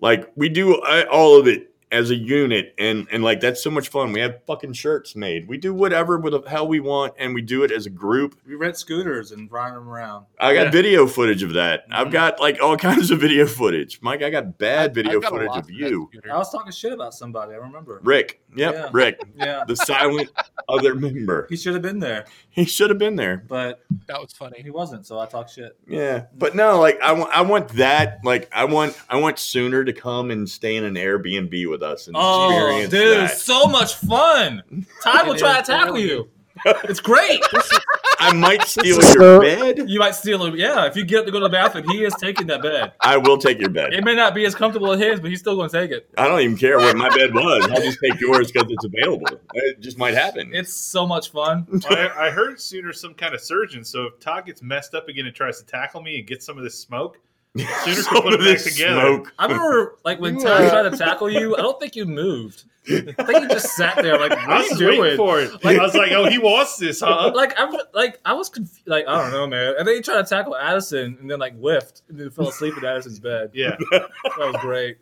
[0.00, 3.70] like we do uh, all of it as a unit, and and like that's so
[3.70, 4.12] much fun.
[4.12, 5.48] We have fucking shirts made.
[5.48, 8.38] We do whatever with the hell we want, and we do it as a group.
[8.46, 10.26] We rent scooters and ride them around.
[10.38, 10.70] I got Yeah.
[10.70, 11.84] video footage of that.
[11.90, 12.12] I've Mhm.
[12.12, 13.98] got like all kinds of video footage.
[14.02, 16.10] Mike, I got bad I- video got footage lot of you.
[16.30, 17.52] I was talking shit about somebody.
[17.54, 18.00] I remember.
[18.04, 18.40] Rick.
[18.56, 18.88] Yep, Yeah.
[18.92, 19.20] Rick.
[19.36, 20.30] Yeah, The silent
[20.68, 21.46] other member.
[21.50, 23.44] he should have been there, He should have been there.
[23.46, 24.62] but That was funny.
[24.62, 25.06] he wasn't.
[25.06, 25.76] So I talk shit.
[25.86, 26.24] Yeah.
[26.36, 28.18] But no, like I want I want that.
[28.24, 32.06] Like I want I want Sooner to come and stay in an Airbnb with us
[32.06, 33.38] and Oh, experience dude, that.
[33.38, 34.86] so much fun.
[35.02, 36.28] Todd will try to tackle really- you.
[36.64, 37.40] It's great.
[38.18, 39.88] I might steal your bed.
[39.88, 40.56] You might steal him.
[40.56, 42.94] Yeah, if you get up to go to the bathroom, he is taking that bed.
[43.00, 43.94] I will take your bed.
[43.94, 46.10] It may not be as comfortable as his, but he's still going to take it.
[46.18, 47.68] I don't even care what my bed was.
[47.70, 49.38] I'll just take yours because it's available.
[49.54, 50.50] It just might happen.
[50.52, 51.64] It's so much fun.
[51.90, 55.26] I, I heard Sooner's some kind of surgeon, so if Todd gets messed up again
[55.26, 57.20] and tries to tackle me and get some of this smoke,
[57.56, 57.66] Sooner
[58.02, 59.00] Some can put it back this together.
[59.00, 59.32] smoke.
[59.38, 62.04] I remember, like when You, Todd uh, tried to tackle you, I don't think you
[62.06, 62.64] moved.
[62.88, 65.16] I think you just sat there, like, what I are was you just waiting doing?
[65.16, 65.50] for it.
[65.64, 68.86] I was like, "Oh, he wants this, huh?" Like I'm like I was confused.
[68.86, 69.74] Like I don't know, man.
[69.78, 72.78] And then he tried to tackle Addison, and then like whiffed, and then fell asleep
[72.78, 73.50] in Addison's bed.
[73.54, 74.98] Yeah, That was great.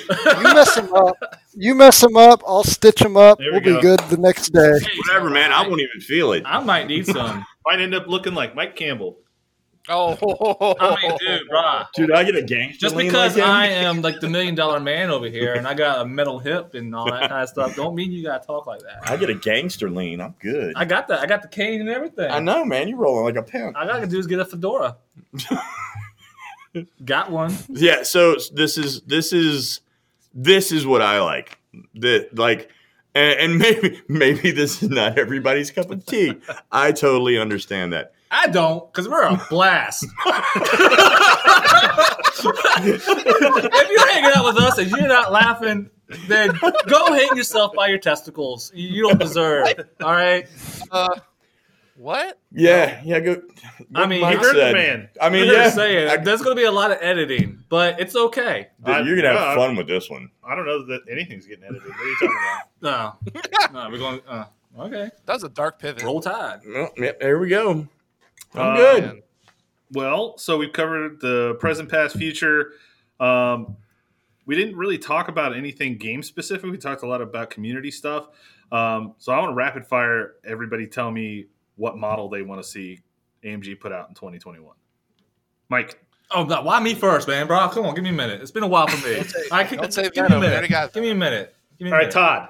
[0.00, 1.16] You mess him up.
[1.54, 2.42] You mess him up.
[2.46, 3.38] I'll stitch him up.
[3.38, 3.76] There we We'll go.
[3.76, 4.72] be good the next day.
[5.06, 5.52] Whatever, man.
[5.52, 6.42] I won't even feel it.
[6.44, 7.44] I might need some.
[7.64, 9.18] might end up looking like Mike Campbell.
[9.90, 11.86] Oh, I mean, dude, brah.
[11.94, 13.46] Dude, I get a gangster Just because like?
[13.46, 16.74] I am like the million dollar man over here, and I got a metal hip
[16.74, 19.08] and all that kind of stuff, don't mean you gotta talk like that.
[19.08, 20.20] I get a gangster lean.
[20.20, 20.74] I'm good.
[20.76, 21.20] I got that.
[21.20, 22.30] I got the cane and everything.
[22.30, 22.88] I know, man.
[22.88, 23.76] You're rolling like a pimp.
[23.76, 24.96] All I gotta do is get a fedora.
[27.04, 27.56] got one.
[27.68, 28.02] Yeah.
[28.02, 29.80] So this is this is
[30.34, 31.58] this is what I like.
[31.94, 32.70] The like,
[33.14, 36.34] and, and maybe maybe this is not everybody's cup of tea.
[36.70, 38.12] I totally understand that.
[38.30, 40.04] I don't, because we're a blast.
[42.80, 43.06] if
[43.90, 45.90] you're hanging out with us and you're not laughing,
[46.26, 48.70] then go hang yourself by your testicles.
[48.74, 49.66] You you don't deserve.
[50.02, 50.46] All right.
[50.90, 51.08] Uh,
[51.96, 52.38] what?
[52.52, 53.18] Yeah, yeah.
[53.20, 53.42] Go.
[53.94, 55.08] I mean, Mike You heard the man.
[55.20, 55.68] I mean, yeah.
[55.70, 58.68] saying, I- there's going to be a lot of editing, but it's okay.
[58.84, 60.30] dude, you're gonna have I- fun with this one.
[60.44, 61.88] I don't know that anything's getting edited.
[61.88, 62.64] What are you talking about?
[63.72, 64.20] No, no, we're going.
[64.28, 64.44] Uh,
[64.78, 66.04] okay, That was a dark pivot.
[66.04, 66.60] roll tide.
[66.64, 67.88] Well, yeah, there we go.
[68.54, 69.04] I'm Uh, good.
[69.04, 69.22] Man.
[69.92, 72.72] Well, so we've covered the present, past, future.
[73.20, 73.76] Um,
[74.46, 76.70] we didn't really talk about anything game specific.
[76.70, 78.28] We talked a lot about community stuff.
[78.70, 81.46] Um, so I want to rapid fire everybody tell me
[81.76, 83.00] what model they want to see
[83.44, 84.74] AMG put out in 2021.
[85.68, 87.66] Mike, Oh, no, why me first, man, bro?
[87.70, 88.42] Come on, give me a minute.
[88.42, 89.22] It's been a while for me.
[89.50, 90.68] I can, don't say give me a minute.
[90.68, 91.54] got give me a minute.
[91.78, 92.12] Give me a all right, minute.
[92.12, 92.48] Todd,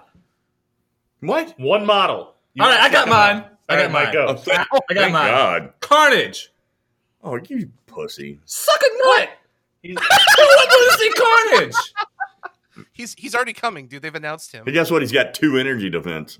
[1.20, 1.54] What?
[1.60, 2.34] one model.
[2.54, 3.36] You All right, I got mine.
[3.44, 4.12] All I got Mike, mine.
[4.14, 4.26] go.
[4.28, 4.64] Oh, thank, I
[4.94, 5.30] got thank mine.
[5.30, 5.72] God.
[5.80, 6.52] Carnage.
[7.22, 8.38] Oh, you pussy.
[8.44, 9.30] Suck a nut.
[9.82, 9.98] He's-
[10.36, 12.86] Who wants to see Carnage?
[12.92, 14.02] He's he's already coming, dude.
[14.02, 14.64] They've announced him.
[14.64, 15.02] But guess what?
[15.02, 16.38] He's got two energy defense.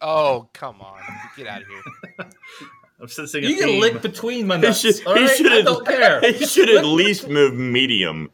[0.00, 0.98] Oh, come on.
[1.36, 2.26] Get out of here.
[3.00, 3.80] I'm sensing a You can theme.
[3.80, 4.80] lick between my He nuts.
[4.80, 5.36] should, all he right?
[5.36, 6.20] should I don't care.
[6.32, 8.30] He should at least move medium.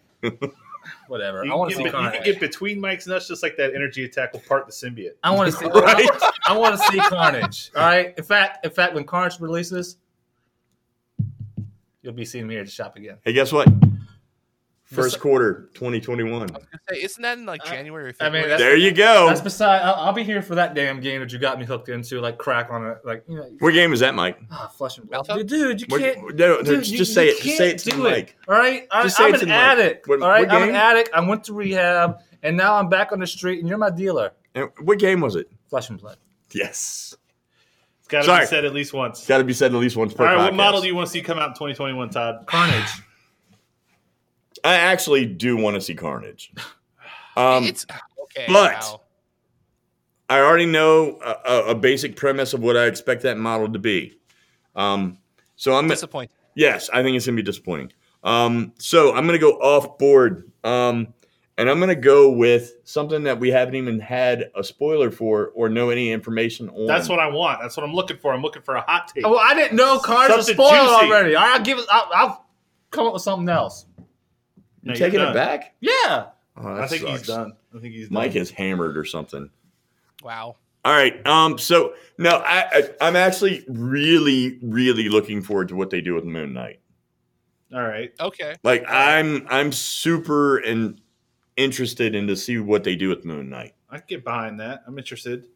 [1.08, 1.44] Whatever.
[1.44, 3.74] You I want to see get- you can get between Mike's nuts just like that
[3.74, 5.12] energy attack will part the symbiote.
[5.22, 5.66] I want to see.
[5.66, 6.08] Right?
[6.46, 7.70] I want to see Carnage.
[7.76, 8.14] All right.
[8.16, 9.96] In fact, in fact, when Carnage releases,
[12.02, 13.18] you'll be seeing me here at the shop again.
[13.24, 13.68] Hey, guess what?
[14.86, 16.32] First quarter, 2021.
[16.32, 19.26] I was gonna say, isn't that in like January or I mean, There you go.
[19.26, 19.82] That's beside.
[19.82, 22.38] I'll, I'll be here for that damn game that you got me hooked into, like
[22.38, 24.38] crack on it, like you know, What game is that, Mike?
[24.52, 25.26] ah, flesh and blood.
[25.26, 26.18] Dude, dude, you can't.
[26.36, 27.42] no, no, dude, just you- say you it.
[27.42, 28.36] Just say it to do Mike.
[28.46, 29.58] All right, I, Just say I'm it to an Mike.
[29.58, 30.06] addict.
[30.08, 31.10] What- all right, what I'm an addict.
[31.12, 34.34] I went to rehab, and now I'm back on the street, and you're my dealer.
[34.54, 35.50] And What game was it?
[35.68, 36.18] Flesh and blood.
[36.54, 37.16] Yes.
[37.98, 38.40] It's got to Sorry.
[38.42, 39.26] be said at least once.
[39.26, 41.08] Got to be said at least once per All right, what model do you want
[41.08, 42.44] to see come out in 2021, Todd?
[42.46, 42.88] Carnage.
[44.66, 46.52] I actually do want to see Carnage.
[47.38, 47.84] Um, it's
[48.22, 48.46] okay.
[48.48, 49.00] but- wow.
[50.30, 53.78] I already know a, a, a basic premise of what I expect that model to
[53.78, 54.18] be.
[54.74, 55.18] Um,
[55.54, 56.30] so I'm disappointing.
[56.54, 57.92] yes, I think it's gonna be disappointing.
[58.24, 61.12] Um, so I'm gonna go off board, um,
[61.58, 65.68] and I'm gonna go with something that we haven't even had a spoiler for or
[65.68, 66.86] know any information on.
[66.86, 67.60] That's what I want.
[67.60, 68.32] That's what I'm looking for.
[68.32, 69.24] I'm looking for a hot take.
[69.26, 71.34] Well, I didn't know Carnage was Something spoiled already.
[71.36, 71.84] All right, I'll give it.
[71.92, 72.46] I'll, I'll
[72.90, 73.84] come up with something else.
[74.86, 75.34] You No, taking you're it done.
[75.34, 75.74] back.
[75.80, 76.26] Yeah.
[76.56, 77.52] Oh, I think he's done.
[77.74, 78.14] I think he's done.
[78.14, 79.50] Mike is hammered or something.
[80.22, 80.56] Wow.
[80.84, 81.24] All right.
[81.26, 81.58] Um.
[81.58, 86.24] So no, I, I I'm actually really, really looking forward to what they do with
[86.24, 86.80] Moon Knight.
[87.74, 88.12] All right.
[88.20, 88.54] Okay.
[88.62, 91.00] Like I'm I'm super and
[91.56, 93.74] interested in to see what they do with Moon Knight.
[93.90, 94.82] I can get behind that.
[94.86, 95.46] I'm interested.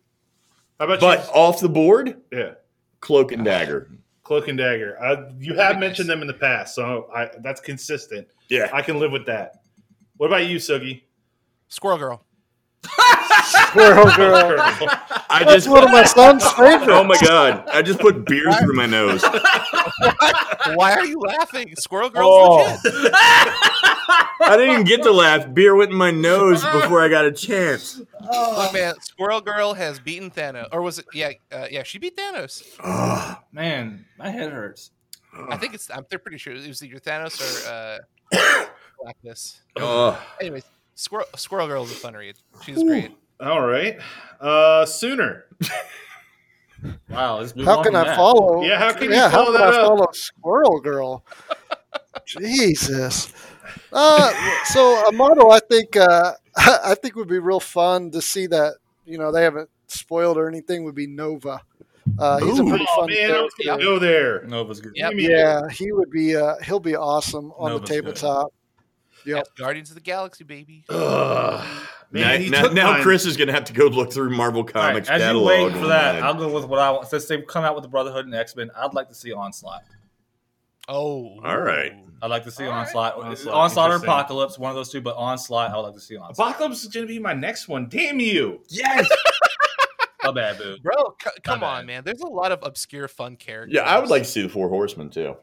[0.78, 1.32] How about But you?
[1.32, 2.54] off the board, Yeah.
[3.00, 3.90] Cloak and Dagger.
[4.30, 4.96] Cloak and Dagger.
[5.02, 8.28] I, you have mentioned them in the past, so I, that's consistent.
[8.48, 8.70] Yeah.
[8.72, 9.62] I can live with that.
[10.18, 11.02] What about you, Sugi?
[11.66, 12.24] Squirrel Girl.
[13.70, 14.56] Squirrel girl.
[14.60, 16.86] I That's just one of my son's favorites.
[16.90, 17.68] Oh my god.
[17.68, 19.22] I just put beer through my nose.
[20.74, 21.74] Why are you laughing?
[21.76, 22.78] Squirrel Girl's Oh.
[22.84, 23.12] legit.
[24.42, 25.52] I didn't even get to laugh.
[25.52, 28.00] Beer went in my nose before I got a chance.
[28.22, 31.06] Look, man, Squirrel Girl has beaten Thanos, or was it?
[31.14, 32.64] Yeah, uh, yeah, she beat Thanos.
[32.82, 34.90] Oh, Man, my head hurts.
[35.48, 35.90] I think it's.
[35.90, 37.68] I'm they're pretty sure it was either Thanos or
[38.36, 38.64] uh,
[39.02, 39.60] Blackness.
[39.76, 40.20] oh.
[40.40, 40.64] Anyways,
[40.96, 42.36] Squirrel Squirrel Girl is a fun read.
[42.64, 43.12] She's great.
[43.40, 43.98] All right.
[44.40, 45.44] Uh, sooner.
[47.10, 47.40] Wow.
[47.40, 48.16] let's move How on can I that.
[48.16, 48.62] follow?
[48.62, 49.74] Yeah, how can you yeah, how follow can I up?
[49.86, 51.22] follow Squirrel Girl?
[52.24, 53.32] Jesus.
[53.92, 54.32] Uh,
[54.64, 58.76] so a model I think uh, I think would be real fun to see that
[59.04, 61.60] you know they haven't spoiled or anything would be Nova.
[62.18, 63.52] Uh, he's a pretty Oh fun man, I was
[63.84, 64.44] go there.
[64.46, 64.92] Nova's good.
[64.94, 65.12] Yep.
[65.16, 66.34] Yeah, he would be.
[66.34, 68.02] Uh, he'll be awesome on Nova's the good.
[68.04, 68.54] tabletop.
[69.26, 69.48] Yep.
[69.58, 70.84] Guardians of the Galaxy, baby.
[70.88, 71.66] Ugh.
[72.12, 73.02] Now, Man, he now, took now.
[73.02, 75.46] Chris is gonna have to go look through Marvel Comics Comics as you catalog.
[75.46, 76.22] wait for that, online.
[76.24, 77.06] I'll go with what I want.
[77.08, 79.82] Since they've come out with the Brotherhood and X Men, I'd like to see Onslaught.
[80.88, 81.92] Oh, All right.
[82.22, 82.80] I'd like to see All right.
[82.80, 83.14] Onslaught.
[83.16, 83.96] Onslaught, Onslaught, or.
[83.96, 86.50] Apocalypse, one of those two, but Onslaught, I would like to see Onslaught.
[86.50, 87.88] Apocalypse is gonna be my next one.
[87.88, 88.60] Damn you.
[88.68, 89.08] yes.
[90.22, 90.76] My bad, boo.
[90.82, 91.66] Bro, c- come bad.
[91.78, 92.04] on, man.
[92.04, 93.74] There's a lot of obscure, fun characters.
[93.74, 95.34] Yeah, I would like to see the Four Horsemen too.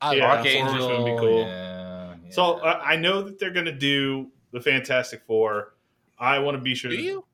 [0.00, 0.68] I Yeah, love Archangel.
[0.72, 1.40] Archangel would be cool.
[1.40, 2.30] Yeah, yeah.
[2.30, 5.73] So uh, I know that they're gonna do the Fantastic Four.
[6.18, 6.90] I want to be sure.
[6.90, 7.24] Do you?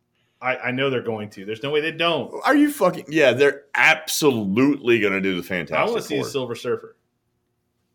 [0.42, 1.44] I, I know they're going to.
[1.44, 2.32] There's no way they don't.
[2.44, 3.06] Are you fucking?
[3.08, 6.26] Yeah, they're absolutely gonna do the Fantastic I want to see Four.
[6.26, 6.96] a Silver Surfer.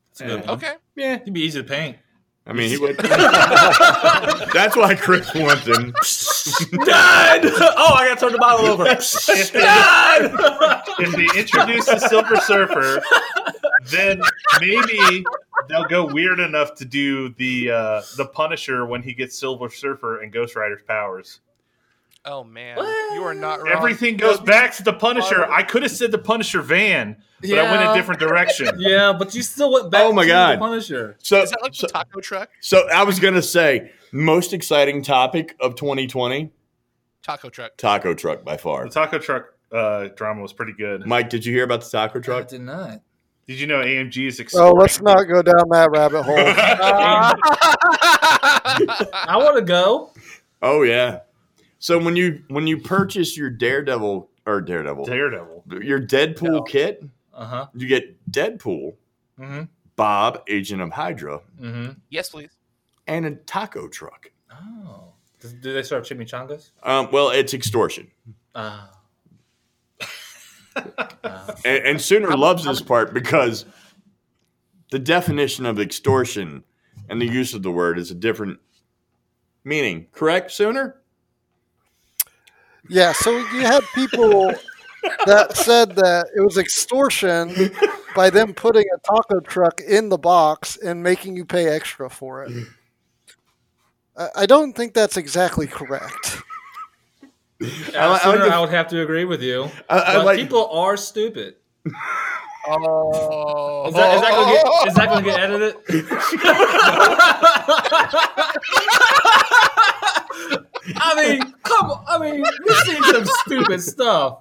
[0.10, 0.58] That's a good one.
[0.58, 0.74] Okay.
[0.96, 1.98] Yeah, he'd be easy to paint.
[2.48, 2.96] I mean, he would.
[4.54, 5.92] That's why Chris wants him.
[6.86, 7.44] Dad!
[7.44, 8.86] oh, I got to turn the bottle over.
[8.86, 10.32] If they, Dad!
[11.00, 13.02] if they introduce the Silver Surfer,
[13.92, 14.22] then
[14.62, 15.26] maybe
[15.70, 20.22] they'll go weird enough to do the uh, the Punisher when he gets Silver Surfer
[20.22, 21.40] and Ghost Rider's powers.
[22.28, 23.14] Oh man, What?
[23.16, 23.70] you are not wrong.
[23.72, 25.46] Everything goes back to the Punisher.
[25.46, 28.68] I could have said the Punisher van, but I went a different direction.
[28.80, 30.02] Yeah, but you still went back.
[30.06, 30.56] Oh my to God.
[30.56, 31.18] the Punisher.
[31.20, 32.50] So, Is that like so, the taco truck?
[32.62, 36.50] so I was gonna say most exciting topic of 2020
[37.22, 37.78] Taco truck.
[37.78, 38.86] taco truck by far.
[38.86, 41.06] The taco truck uh, drama was pretty good.
[41.06, 42.48] Mike, did you hear about the taco I truck?
[42.48, 43.02] did not.
[43.48, 44.78] Did you know AMG is Oh, exploring?
[44.80, 46.36] let's not go down that rabbit hole.
[49.28, 50.12] I want to go.
[50.62, 51.20] Oh yeah.
[51.80, 55.64] So when you when you purchase your Daredevil or Daredevil, Daredevil.
[55.84, 56.62] your Deadpool No.
[56.64, 57.68] kit, Uh huh.
[57.76, 58.96] you get Deadpool,
[59.40, 59.64] Mm-hmm.
[59.96, 61.92] Bob, Agent of Hydra, Mm-hmm.
[62.10, 62.52] yes, please.
[63.08, 64.32] and a taco truck.
[64.52, 65.14] Oh.
[65.62, 66.72] Do they serve chimichangas?
[66.82, 68.10] Um, well, it's extortion,
[68.56, 68.90] Ah.
[70.76, 73.66] And, and Sooner loves this part because
[74.92, 76.64] the definition of extortion
[77.10, 78.60] and the use of the word is a different
[79.64, 80.08] meaning.
[80.12, 81.02] Correct, Sooner?
[82.88, 84.54] Yeah, so you had people
[85.26, 87.72] that said that it was extortion
[88.16, 92.44] by them putting a taco truck in the box and making you pay extra for
[92.44, 92.52] it.
[94.18, 96.42] I I don't think that's exactly correct.
[97.62, 97.66] I
[97.98, 99.70] I, like- I the- I would have to agree with you.
[99.90, 100.38] I, I but like.
[100.40, 101.56] people are stupid.
[102.68, 104.66] Oh, Is that, is that gonna get?
[104.88, 105.76] Is that gonna get edited?
[110.98, 111.92] I mean, come.
[111.92, 112.04] on.
[112.08, 114.40] I mean, we've seen some stupid stuff.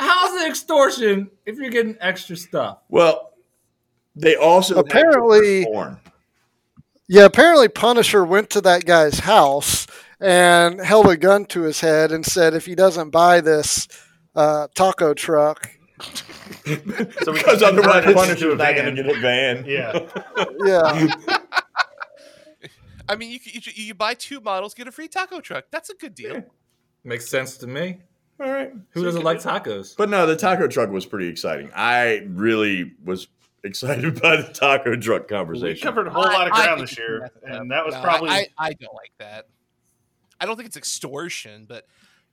[0.00, 2.78] How's it extortion if you're getting extra stuff?
[2.88, 3.32] well,
[4.18, 5.98] they also Apparently- porn.
[7.08, 9.86] Yeah, apparently Punisher went to that guy's house
[10.20, 13.86] and held a gun to his head and said, if he doesn't buy this
[14.34, 15.70] uh, taco truck,
[16.66, 18.96] So we because can otherwise convert it a not going van.
[18.96, 19.64] to get a van.
[19.66, 19.98] Yeah.
[20.66, 21.38] yeah,
[23.08, 25.66] I mean, you, you you buy two models, get a free taco truck.
[25.70, 26.42] That's a good deal.
[27.04, 27.98] Makes sense to me.
[28.40, 28.72] All right.
[28.90, 29.96] Who doesn't like tacos?
[29.96, 31.70] But no, the taco truck was pretty exciting.
[31.74, 33.28] I really was
[33.64, 35.86] excited by the taco truck conversation.
[35.86, 37.94] We covered a whole lot of I- I ground this year, messed and that was
[37.94, 39.46] No, probably I, I don't like that.
[40.40, 41.86] I don't think it's extortion, but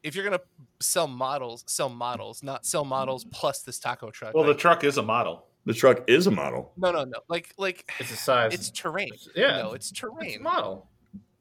[0.04, 0.42] if you're gonna
[0.80, 4.34] sell models, sell models, not sell models plus this taco truck.
[4.34, 4.44] well.
[4.44, 5.46] The truck is a model.
[5.66, 6.74] the truck is a model.
[6.78, 7.20] no, no, no.
[7.30, 8.54] Like, like It's a size.
[8.54, 9.10] it's terrain.
[9.36, 9.60] yeah.
[9.62, 10.40] no, it's It's terrain.
[10.40, 10.90] a model.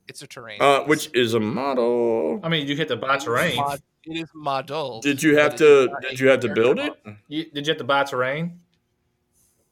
[0.08, 0.58] It's a terrain.
[0.60, 2.40] Uh, which is a model.
[2.42, 3.56] I mean, you hit the buy terrain.
[3.56, 5.00] mod- It is model.
[5.00, 5.88] Did you have to?
[6.02, 6.92] Did you have to build it?
[7.28, 8.60] You, did you have to buy terrain?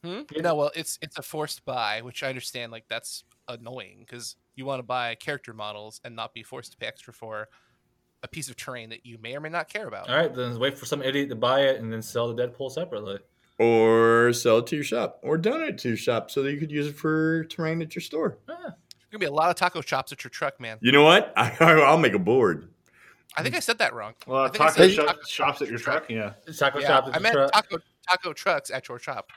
[0.04, 0.20] Hmm?
[0.32, 0.42] Yeah.
[0.42, 2.72] No, well, it's it's a forced buy, which I understand.
[2.72, 6.78] Like that's annoying because you want to buy character models and not be forced to
[6.78, 7.48] pay extra for
[8.22, 10.08] a piece of terrain that you may or may not care about.
[10.08, 12.70] All right, then wait for some idiot to buy it and then sell the Deadpool
[12.70, 13.18] separately.
[13.58, 16.58] Or sell it to your shop, or donate it to your shop so that you
[16.58, 18.38] could use it for terrain at your store.
[18.48, 18.74] Ah, There's
[19.12, 20.78] gonna be a lot of taco shops at your truck, man.
[20.80, 21.32] You know what?
[21.36, 22.68] I, I'll make a board.
[23.36, 24.14] I think I said that wrong.
[24.26, 26.08] Well, I think taco said shop, taco shops at your truck.
[26.08, 26.32] Yeah.
[26.58, 27.08] taco Yeah, shop.
[27.08, 27.52] is I a meant truck.
[27.52, 27.78] taco
[28.08, 29.30] taco trucks at your shop.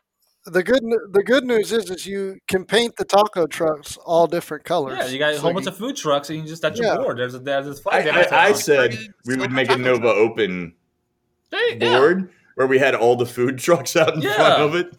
[0.46, 4.64] The good the good news is is you can paint the taco trucks all different
[4.66, 4.98] colors.
[5.00, 6.98] Yeah, you got a whole bunch of food trucks, and you just at your Yeah.
[6.98, 7.18] board.
[7.18, 8.08] There's a there's this flag.
[8.08, 8.56] I, I downtown.
[8.56, 10.16] said we would make a Nova truck.
[10.18, 10.74] Open
[11.50, 11.98] There you go.
[12.00, 14.36] board where we had all the food trucks out in Yeah.
[14.36, 14.94] front of it.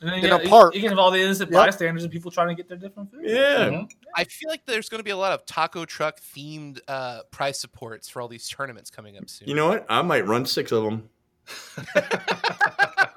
[0.00, 0.74] And then in you, a got- you- park.
[0.76, 1.60] You can have all the innocent Yep.
[1.66, 3.22] bystanders and people trying to get their different food.
[3.24, 3.68] Yeah.
[3.70, 3.90] Mhm.
[4.14, 7.58] I feel like there's going to be a lot of taco truck themed uh, prize
[7.58, 9.48] supports for all these tournaments coming up soon.
[9.48, 9.84] You know what?
[9.88, 11.08] I might run six of them.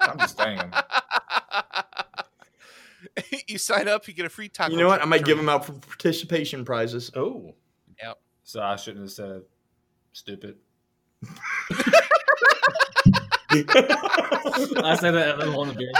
[0.00, 0.60] I'm just saying.
[3.48, 4.72] you sign up, you get a free taco.
[4.72, 5.02] You know what?
[5.02, 7.10] I might give them out for participation prizes.
[7.14, 7.54] Oh.
[8.02, 8.18] Yep.
[8.44, 9.42] So I shouldn't have said
[10.12, 10.56] stupid.
[13.54, 15.92] I said that at on the beer.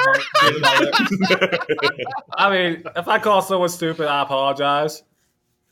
[2.36, 5.02] I mean, if I call someone stupid, I apologize.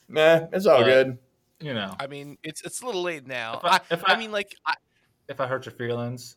[0.09, 1.19] nah, it's all But- good.
[1.63, 3.59] You know, I mean, it's it's a little late now.
[3.59, 4.73] If I- I, if I, I- mean, like, I,
[5.29, 6.37] if I hurt your feelings,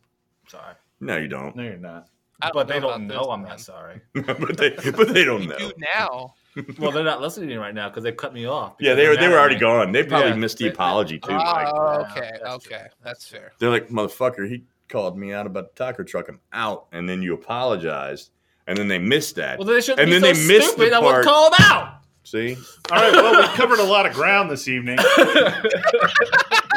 [0.49, 0.73] sorry.
[0.99, 1.55] No, you don't.
[1.55, 2.09] No, you're not.
[2.41, 4.01] I But they don't know I'm not sorry.
[4.13, 5.57] but they but they don't know.
[5.57, 6.33] do now.
[6.77, 8.75] Well, they're not listening right now because they cut me off.
[8.79, 9.61] Yeah, they were they're they mad were already me.
[9.61, 9.91] gone.
[9.91, 10.35] They probably Yeah.
[10.35, 11.31] missed the They- apology too.
[11.31, 11.67] Mike.
[11.73, 12.87] Oh, Yeah, okay, that's okay, true.
[13.03, 13.53] that's fair.
[13.57, 16.29] They're like, motherfucker, he called me out about the taco truck.
[16.29, 18.29] I'm out, and then you apologized,
[18.67, 19.57] and then they missed that.
[19.57, 20.91] Well, they should And be then so they missed stupid.
[20.91, 22.02] the I would part- call them out.
[22.25, 22.55] See,
[22.91, 23.11] All right.
[23.11, 24.97] Well, we covered a lot of ground this evening.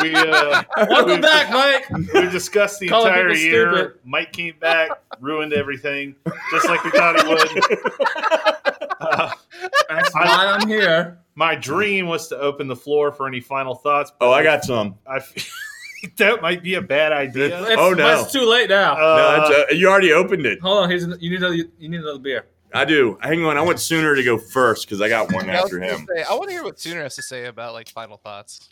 [0.03, 1.89] We uh, Welcome we, back, Mike.
[2.13, 3.73] we discussed the Calling entire year.
[3.75, 3.99] stupid.
[4.05, 4.91] Mike came back,
[5.21, 6.15] ruined everything,
[6.51, 7.79] just like we thought he would.
[9.01, 9.31] Uh,
[9.89, 11.19] That's I- why I'm here.
[11.35, 14.11] my dream was to open the floor for any final thoughts.
[14.21, 14.97] oh, I got some.
[15.07, 15.21] I
[16.19, 17.63] that might be a bad idea.
[17.63, 18.21] It's, Oh, no.
[18.23, 18.93] it's too late now.
[18.95, 20.61] Uh, no, it's, uh, you already opened it.
[20.61, 22.47] Hold on, here's an, you need another, you need another beer.
[22.75, 23.19] I do.
[23.23, 23.57] Hang on.
[23.57, 26.07] I want Sooner to go first because I got one I after him.
[26.15, 28.69] say, I want to hear what Sooner has to say about like final thoughts.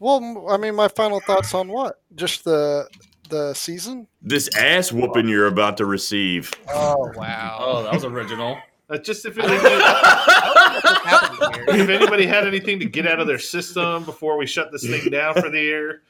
[0.00, 2.00] Well, I mean, my final thoughts on what?
[2.14, 2.88] Just the
[3.28, 4.06] the season?
[4.22, 6.50] This ass whooping you're about to receive.
[6.72, 7.58] Oh, Wow.
[7.60, 8.58] Oh, that was original.
[8.90, 11.64] Uh, just if anybody, What's happening here?
[11.82, 15.10] if anybody had anything to get out of their system before we shut this thing
[15.10, 16.02] down for the year,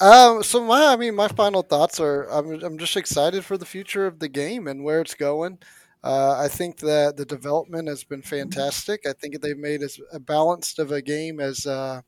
[0.00, 3.66] Um, so my, I mean, my final thoughts are, I'm, I'm just excited for the
[3.66, 5.58] future of the game and where it's going.
[6.02, 9.06] Uh, I think that the development has been fantastic.
[9.06, 12.00] I think they've made as a balanced of a game as uh,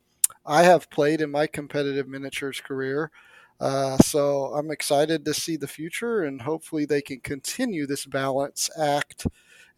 [0.45, 3.11] I have played in my competitive miniatures career.
[3.59, 8.71] Uh, so I'm excited to see the future, and hopefully they can continue this balance
[8.81, 9.27] act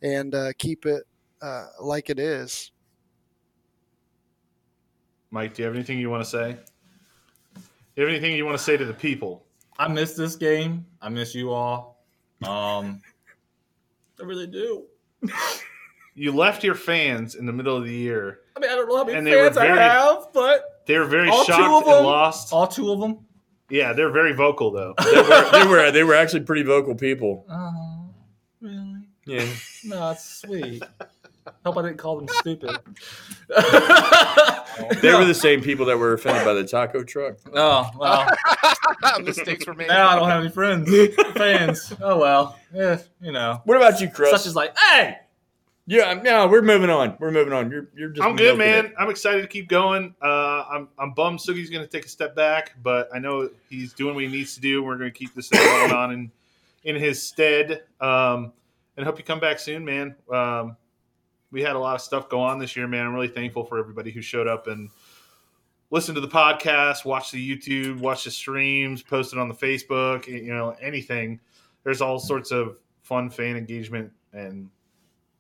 [0.01, 1.03] and uh, keep it
[1.41, 2.72] uh, like it is.
[5.30, 6.57] Mike, do you have anything you want to say?
[7.96, 9.46] You have anything you want to say to the people?
[9.78, 10.86] I miss this game.
[11.02, 12.04] I miss you all.
[12.43, 13.02] Um,
[14.20, 14.86] I really do.
[16.14, 18.39] You left your fans in the middle of the year.
[18.56, 20.98] I mean, I don't know how many And they were fans I have, but They
[20.98, 21.98] were very All shocked of them?
[21.98, 22.54] and lost.
[22.54, 23.20] all two of them.
[23.70, 24.93] Yeah, they're very vocal though.
[25.04, 27.46] They were, they were they were actually pretty vocal people.
[27.50, 28.10] Oh,
[28.62, 29.08] really?
[29.26, 29.46] Yeah.
[29.84, 30.84] No, that's sweet.
[31.66, 32.78] Hope I didn't call them stupid.
[35.02, 37.38] They were the same people that were offended by the taco truck.
[37.54, 38.30] Oh well.
[39.24, 39.88] Mistakes were made.
[39.88, 40.89] Now I don't have any friends,
[41.36, 41.93] fans.
[42.02, 42.60] Oh well.
[42.74, 43.62] Yeah, you know.
[43.64, 44.32] What about you, Chris?
[44.32, 45.20] Such as like, hey,
[45.88, 47.16] yeah, no, we're moving on.
[47.20, 47.70] We're moving on.
[47.70, 48.88] You're you're just I'm good, man.
[48.88, 48.93] it.
[48.98, 50.16] I'm excited to keep going.
[50.22, 53.93] Uh, I'm I'm bummed Sugi's going to take a step back, but I know he's
[53.93, 54.84] doing what he needs to do.
[54.84, 56.32] We're going to keep this thing going on in
[56.84, 57.84] in his stead.
[58.02, 58.52] Um,
[58.98, 60.16] and hope you come back soon, man.
[60.32, 60.76] Um,
[61.52, 63.06] we had a lot of stuff go on this year, man.
[63.06, 64.89] I'm really thankful for everybody who showed up and
[65.91, 70.28] listened to the podcast, watched the YouTube, watched the streams, posted on the Facebook.
[70.28, 71.39] You know, anything.
[71.84, 74.70] There's all sorts of fun fan engagement and.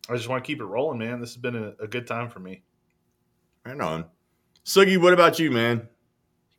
[0.07, 1.19] I just want to keep it rolling, man.
[1.19, 2.61] This has been a, a good time for me.
[3.65, 4.05] Right on.
[4.63, 5.87] Sugi, what about you, man?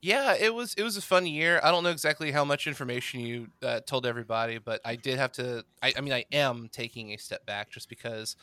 [0.03, 1.61] Yeah, it was it was a fun year.
[1.63, 5.33] I don't know exactly how much information you uh, told everybody, but I did have
[5.33, 5.65] to.
[5.83, 8.35] I, I mean, I am taking a step back just because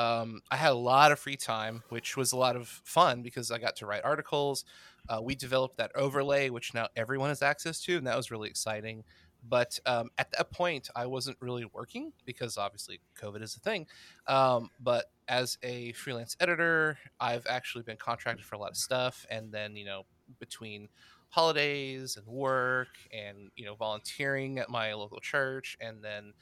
[0.00, 3.50] um, I had a lot of free time, which was a lot of fun because
[3.50, 4.64] I got to write articles.
[5.10, 8.48] Uh, we developed that overlay, which now everyone has access to, and that was really
[8.48, 9.04] exciting.
[9.46, 13.86] But um, at that point, I wasn't really working because obviously COVID is a thing.
[14.26, 19.26] Um, but as a freelance editor, I've actually been contracted for a lot of stuff,
[19.30, 20.04] and then you know
[20.38, 20.88] between
[21.28, 26.32] holidays and work and you know volunteering at my local church and then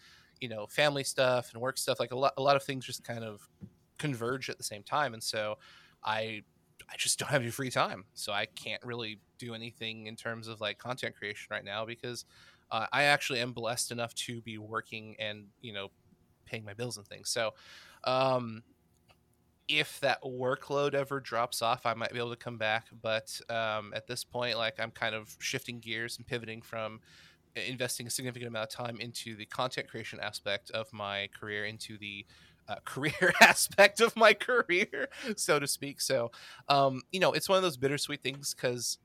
[0.41, 3.05] you know family stuff and work stuff like a lot a lot of things just
[3.05, 3.49] kind of
[3.99, 5.57] converge at the same time and so
[6.05, 6.43] i
[6.91, 10.49] i just don't have any free time so i can't really do anything in terms
[10.49, 12.25] of like content creation right now because
[12.71, 15.89] uh, i actually am blessed enough to be working and you know
[16.47, 17.53] paying my bills and things so
[18.05, 18.63] um
[19.69, 22.87] if that workload ever drops off, I might be able to come back.
[23.03, 27.01] But um, at this point, like I'm kind of shifting gears and pivoting from
[27.57, 31.99] investing a significant amount of time into the content creation aspect of my career into
[31.99, 32.27] the
[32.69, 36.01] uh, career aspect of my career, so to speak.
[36.01, 36.31] So,
[36.69, 38.99] um, you know, it's one of those bittersweet things because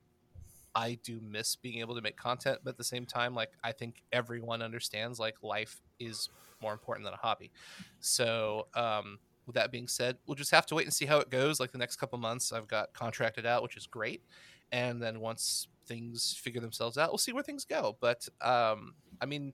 [0.76, 3.72] I do miss being able to make content, but at the same time, like I
[3.72, 6.30] think everyone understands like life is
[6.62, 7.52] more important than a hobby.
[8.00, 11.30] So, um, with that being said, we'll just have to wait and see how it
[11.30, 11.60] goes.
[11.60, 14.24] Like the next couple months, I've got contracted out, which is great.
[14.72, 17.98] And then once things figure themselves out, we'll see where things go.
[18.00, 19.54] But um, I mean,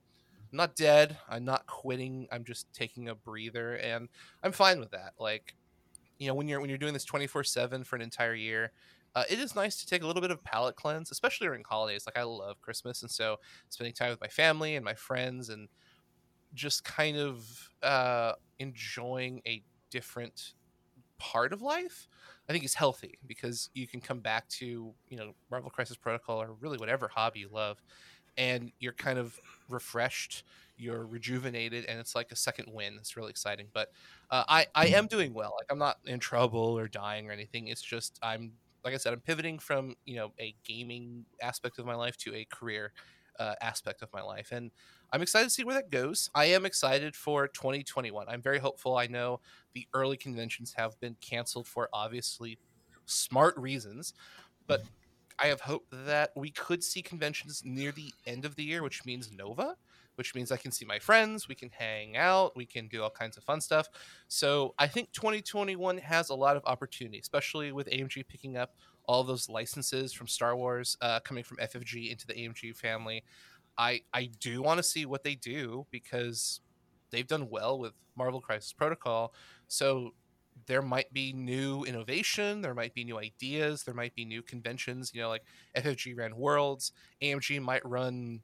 [0.52, 1.16] I'm not dead.
[1.28, 2.26] I'm not quitting.
[2.32, 4.08] I'm just taking a breather, and
[4.42, 5.14] I'm fine with that.
[5.18, 5.54] Like,
[6.18, 8.72] you know, when you're when you're doing this 24 seven for an entire year.
[9.12, 12.04] Uh, it is nice to take a little bit of palate cleanse, especially during holidays.
[12.06, 13.38] Like I love Christmas, and so
[13.68, 15.68] spending time with my family and my friends, and
[16.54, 20.54] just kind of uh, enjoying a different
[21.18, 22.08] part of life
[22.50, 26.42] i think is healthy because you can come back to you know marvel crisis protocol
[26.42, 27.80] or really whatever hobby you love
[28.36, 30.44] and you're kind of refreshed
[30.80, 33.66] you're rejuvenated and it's like a second win it's really exciting.
[33.72, 33.92] But
[34.30, 35.54] uh, i i am doing well.
[35.58, 37.68] Like i'm not in trouble or dying or anything.
[37.68, 38.52] It's just i'm
[38.84, 42.34] like i said i'm pivoting from you know a gaming aspect of my life to
[42.34, 42.92] a career
[43.38, 44.52] uh, aspect of my life.
[44.52, 44.70] And
[45.12, 46.30] i'm excited to see where that goes.
[46.34, 48.96] I am excited for 2021 i'm very hopeful.
[48.96, 49.40] I know
[49.74, 52.58] the early conventions have been canceled for obviously
[53.06, 54.14] smart reasons
[54.66, 54.82] but
[55.38, 59.04] i have hope that we could see conventions near the end of the year which
[59.04, 59.74] means nova
[60.14, 63.10] which means i can see my friends we can hang out we can do all
[63.10, 63.88] kinds of fun stuff.
[64.28, 68.74] So i think 2021 has a lot of opportunity especially with amg picking up
[69.06, 73.24] all those licenses from star wars uh, coming from ffg into the amg family
[73.80, 76.60] i i do want to see what they do because
[77.10, 79.32] they've done well with Marvel Crisis Protocol.
[79.68, 80.14] So
[80.66, 85.12] there might be new innovation, there might be new ideas, there might be new conventions.
[85.14, 85.44] You know, like
[85.76, 86.92] FFG ran Worlds,
[87.22, 88.42] AMG might run.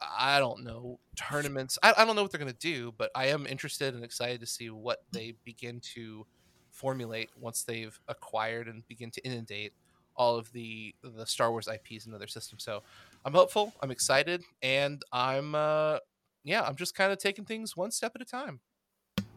[0.00, 1.78] I don't know tournaments.
[1.82, 4.40] I, I don't know what they're going to do, but I am interested and excited
[4.40, 6.26] to see what they begin to
[6.70, 9.72] formulate once they've acquired and begin to inundate
[10.16, 12.64] all of the the Star Wars IPs into other systems.
[12.64, 12.82] So
[13.24, 15.98] I'm hopeful, I'm excited, and I'm uh
[16.44, 18.60] yeah, I'm just kind of taking things one step at a time.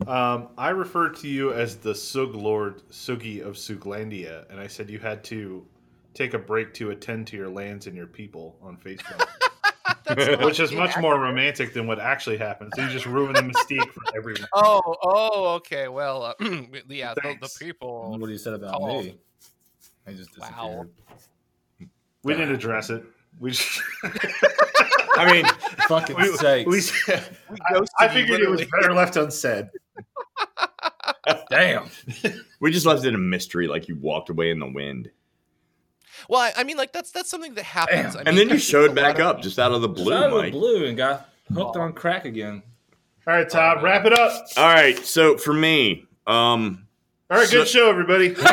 [0.07, 4.89] Um, I referred to you as the Sug Lord Sugi of Suglandia, and I said
[4.89, 5.65] you had to
[6.13, 9.27] take a break to attend to your lands and your people on Facebook,
[10.05, 11.01] That's which is much inaccurate.
[11.01, 12.71] more romantic than what actually happened.
[12.75, 14.47] So you just ruin the mystique for everyone.
[14.53, 15.87] Oh, oh, okay.
[15.87, 16.33] Well, uh,
[16.89, 18.11] yeah, the, the people.
[18.17, 19.01] What do you said about Oh.
[19.01, 19.17] me?
[20.09, 20.85] I just Wow.
[22.23, 23.03] We didn't address it.
[23.39, 23.81] We just,
[25.15, 25.45] I mean,
[25.87, 26.67] Fucking we, sakes.
[26.67, 27.13] we,
[27.49, 29.69] We I, I you, figured it was better left unsaid.
[31.49, 31.89] Damn.
[32.59, 35.09] we just left it a mystery, like you walked away in the wind,
[36.27, 38.15] Well, I, I mean, like that's that's something that happens.
[38.15, 40.37] I and then you showed back up just out of the blue, Out of the
[40.37, 40.51] Mike.
[40.53, 42.61] blue and got hooked on crack again.
[43.27, 44.47] All right, Todd, wrap it up.
[44.57, 46.87] All right, so for me, um,
[47.29, 48.35] All right, good show, everybody.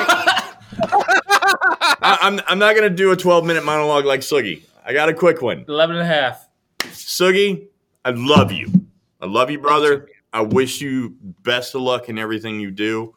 [0.82, 4.62] I, I'm I'm not gonna do a 12 minute monologue like Sugi.
[4.84, 5.64] I got a quick one.
[5.68, 6.48] 11 and a half.
[6.80, 7.68] Sugi,
[8.04, 8.86] I love you.
[9.20, 10.08] I love you, brother.
[10.32, 13.14] I wish you best of luck in everything you do.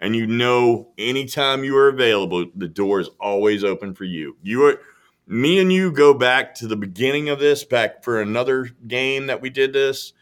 [0.00, 4.36] And you know, anytime you are available, the door is always open for you.
[4.42, 4.80] You are
[5.26, 9.40] me and you go back to the beginning of this, back for another game that
[9.40, 10.12] we did this,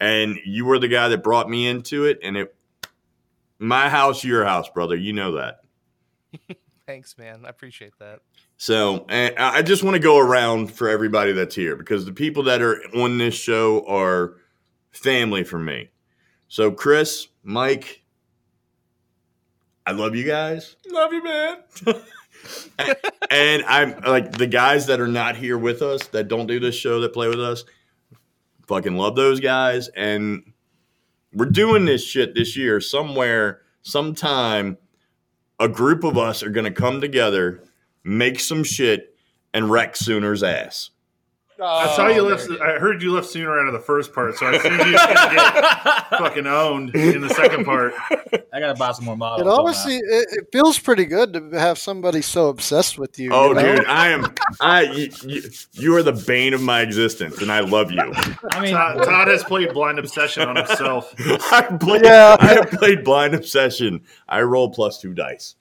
[0.00, 2.18] and you were the guy that brought me into it.
[2.22, 2.56] And it
[3.58, 4.96] my house, your house, brother.
[4.96, 5.60] You know that.
[6.86, 7.44] Thanks, man.
[7.44, 8.20] I appreciate that.
[8.58, 12.12] So, and I I just want to go around for everybody that's here because the
[12.12, 14.34] people that are on this show are
[14.92, 15.90] family for me.
[16.48, 18.04] So, Chris, Mike,
[19.84, 20.76] I love you guys.
[20.88, 21.58] Love you, man.
[23.30, 26.74] And I'm like the guys that are not here with us, that don't do this
[26.74, 27.64] show, that play with us,
[28.66, 29.88] fucking love those guys.
[29.88, 30.52] And
[31.32, 34.78] we're doing this shit this year somewhere, sometime.
[35.58, 37.62] A group of us are going to come together,
[38.04, 39.16] make some shit,
[39.54, 40.90] and wreck Sooner's ass.
[41.62, 42.48] I saw oh, you left.
[42.50, 46.08] I heard you left sooner out of the first part, so I assumed you get
[46.10, 47.94] fucking owned in the second part.
[48.52, 49.40] I gotta buy some more models.
[49.40, 53.30] It don't honestly, it, it feels pretty good to have somebody so obsessed with you.
[53.32, 53.76] Oh, you know?
[53.76, 54.34] dude, I am.
[54.60, 55.42] I you, you,
[55.72, 58.12] you are the bane of my existence, and I love you.
[58.50, 61.14] I mean, Todd, Todd has played Blind Obsession on himself.
[61.18, 62.04] I played.
[62.04, 62.36] Yeah.
[62.38, 64.02] I have played Blind Obsession.
[64.28, 65.54] I roll plus two dice.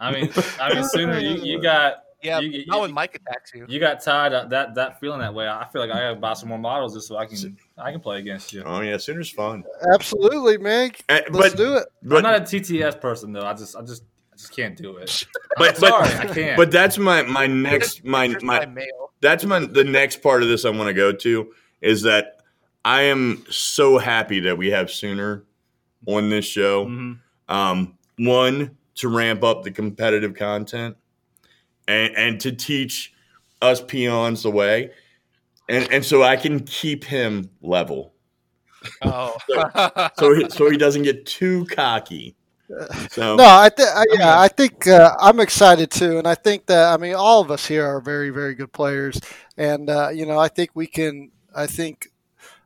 [0.00, 0.30] I mean,
[0.60, 3.66] I mean, sooner you, you got Yeah, You- you- not when Mike attacks you.
[3.68, 5.46] you got tied up that that feeling that way.
[5.46, 8.00] I feel like I gotta buy some more models just so I can I can
[8.00, 8.62] play against you.
[8.64, 9.62] Oh yeah, Sooner's fun.
[9.92, 10.92] Absolutely, man.
[11.08, 11.86] Eh, Let's but do it.
[12.02, 13.44] but I'm not a TTS person though.
[13.46, 15.26] I just I just I just can't do it.
[15.58, 16.56] but, Sorry, but I can't.
[16.56, 19.12] but that's my my next my Pictures my mail.
[19.20, 21.52] that's my the next part of this I want to go to
[21.82, 22.40] is that
[22.86, 25.44] I am so happy that we have Sooner
[26.06, 26.86] on this show.
[26.86, 27.18] Mhm.
[27.48, 30.96] Um, one to ramp up the competitive content,
[31.88, 33.12] and and to teach
[33.62, 34.90] us peons the way,
[35.68, 38.14] and and so I can keep him level,
[39.02, 39.36] Oh,
[40.16, 42.36] so he, so he doesn't get too cocky.
[43.10, 43.88] So No, I think
[44.18, 47.50] yeah, I think uh, I'm excited too, and I think that I mean all of
[47.50, 49.20] us here are very very good players,
[49.56, 51.30] and uh, you know I think we can.
[51.54, 52.08] I think.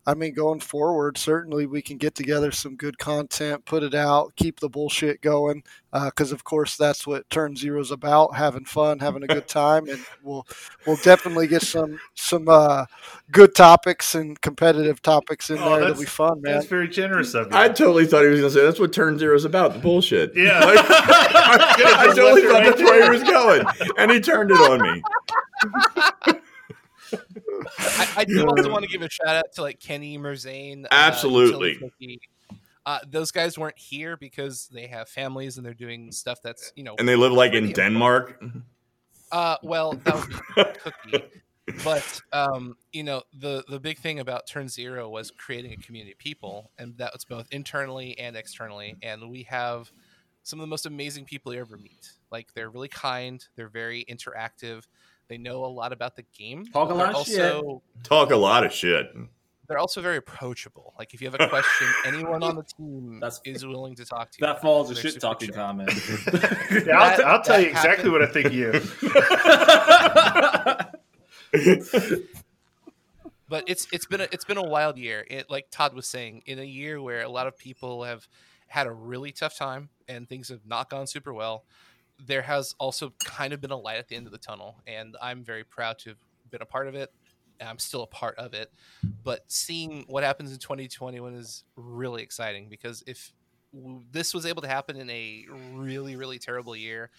[0.09, 4.35] I mean, going forward, certainly we can get together some good content, put it out,
[4.36, 5.62] keep the bullshit going,
[5.93, 10.02] because of course that's what Turn Zero's about: having fun, having a good time, and
[10.22, 10.47] we'll
[10.86, 12.86] we'll definitely get some some uh,
[13.32, 15.68] good topics and competitive topics in Oh, there.
[15.72, 16.55] That'll that's- be fun, man.
[16.55, 17.56] That's very generous of you.
[17.59, 19.74] I totally thought he was going to say that's what Turn Zero is about.
[19.74, 20.32] The bullshit.
[20.35, 20.64] yeah.
[20.64, 23.66] Like, I Just totally thought right that's where he was going,
[23.98, 25.02] and he turned it on me.
[27.78, 30.85] I, I do also want to give a shout out to like Kenny Merzane.
[30.85, 31.76] uh, Absolutely.
[31.76, 32.20] Cookie.
[32.86, 36.82] Uh, those guys weren't here because they have families and they're doing stuff that's you
[36.85, 36.94] know.
[36.98, 38.43] And they live like in Denmark.
[39.30, 41.24] Uh, well, that would be Cookie.
[41.85, 46.12] But um, you know, the the big thing about Turn Zero was creating a community
[46.12, 48.97] of people, and that was both internally and externally.
[49.02, 49.93] And we have
[50.43, 52.12] some of the most amazing people you ever meet.
[52.32, 54.86] Like they're really kind, they're very interactive,
[55.28, 56.64] they know a lot about the game.
[56.66, 57.62] Talk a lot of shit.
[58.02, 59.06] Talk a lot of shit.
[59.68, 60.94] They're also very approachable.
[60.98, 64.30] Like if you have a question, anyone on the team That's- is willing to talk
[64.30, 64.46] to you.
[64.46, 65.56] that falls a shit talking chill.
[65.56, 65.90] comment.
[66.86, 68.12] Yeah, I'll, That- I'll tell that you exactly happened.
[68.12, 68.72] what I think of you.
[73.48, 75.24] but it's it's been a, it's been a wild year.
[75.28, 78.26] It like Todd was saying, in a year where a lot of people have
[78.68, 81.64] had a really tough time and things have not gone super well.
[82.24, 85.16] There has also kind of been a light at the end of the tunnel, and
[85.23, 86.19] I'm very proud to have
[86.51, 87.12] been a part of it.
[87.61, 88.73] I'm still a part of it,
[89.24, 93.32] but seeing what happens in 2021 is really exciting because if
[94.12, 97.11] this was able to happen in a really really terrible year,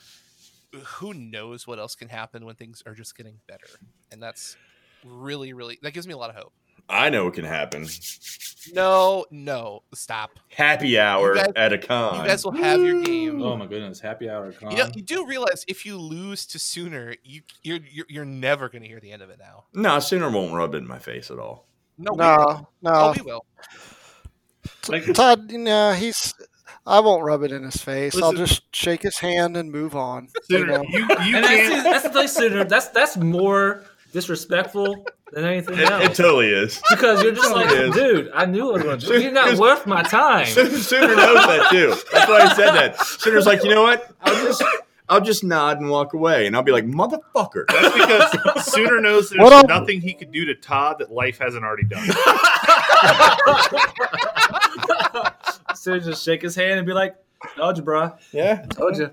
[0.74, 3.68] who knows what else can happen when things are just getting better,
[4.12, 4.56] and that's
[5.06, 6.54] really really that gives me a lot of hope.
[6.90, 7.88] I know it can happen.
[8.74, 10.32] No, no, stop.
[10.49, 12.22] Happy hour guys- at a con.
[12.22, 13.41] You guys will have your game.
[13.41, 14.72] Oh my goodness, happy hour con.
[14.72, 18.68] You know, you do realize if you lose to Sooner, you you're you're, you're never
[18.70, 19.66] going to hear the end of it now.
[19.74, 21.66] no, Sooner won't rub it in my face at all.
[21.98, 22.68] No, we will.
[22.82, 23.14] No, Oh, no.
[23.16, 23.45] we will.
[24.88, 26.34] Like, Todd, no, he's.
[26.86, 28.20] I won't rub it in his face.
[28.22, 30.30] I'll just shake his hand and move on.
[30.49, 30.84] you Sooner, know.
[30.90, 31.84] you, you that's, can't.
[31.84, 32.64] that's the thing, Sooner.
[32.64, 36.03] That's that's more disrespectful than anything It, else.
[36.06, 36.81] it totally is.
[36.90, 37.94] because you're just It like, is.
[37.94, 39.22] dude, I knew I was going to do.
[39.22, 40.45] You're not worth my time.
[40.48, 41.94] Sooner, Sooner knows that too.
[42.11, 42.99] That's why I said that.
[43.06, 44.11] Sooner's like, you know what?
[44.22, 44.64] I'll just
[45.11, 47.65] I'll just nod and walk away, and I'll be like, motherfucker.
[47.68, 49.68] That's because Sooner knows there's What up?
[49.68, 52.06] nothing he could do to Todd that life hasn't already done.
[55.76, 57.15] Sooner just shake his hand and be like,
[57.56, 58.14] "Told you, bro.
[58.31, 58.65] Yeah.
[58.68, 59.11] Told you."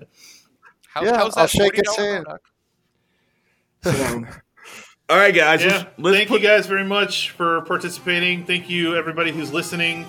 [0.87, 2.25] How, Yeah, how's that I'll shake his hand.
[5.07, 5.09] Product?
[5.09, 5.63] All right, guys.
[5.63, 5.71] yeah.
[5.71, 8.45] let's- let's Thank put- you guys very much for participating.
[8.45, 10.05] Thank you everybody who's listening.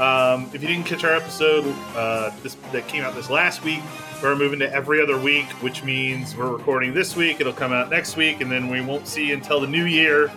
[0.00, 1.64] Um, if you didn't catch our episode
[1.94, 3.80] uh, this, that came out this last week,
[4.22, 7.40] we're moving to every other week, which means we're recording this week.
[7.40, 10.30] It'll come out next week, and then we won't see until the new year.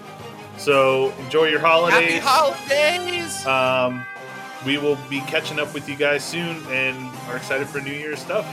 [0.58, 2.14] So enjoy your holidays.
[2.14, 3.44] Happy holidays.
[3.44, 3.46] holidays!
[3.46, 4.06] Um,
[4.66, 6.98] we will be catching up with you guys soon, and
[7.28, 8.46] are excited for New Year's stuff.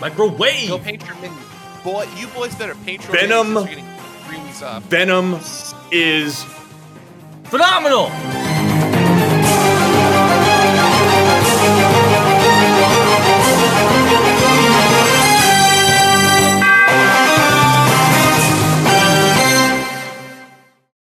[0.00, 0.68] Microwave.
[0.68, 1.36] Go paint your menu.
[1.86, 3.54] Boy, you boys better your Venom.
[3.54, 4.80] menus since You're getting three.
[4.88, 5.38] Venom
[5.92, 6.44] is
[7.44, 8.55] Phenomenal.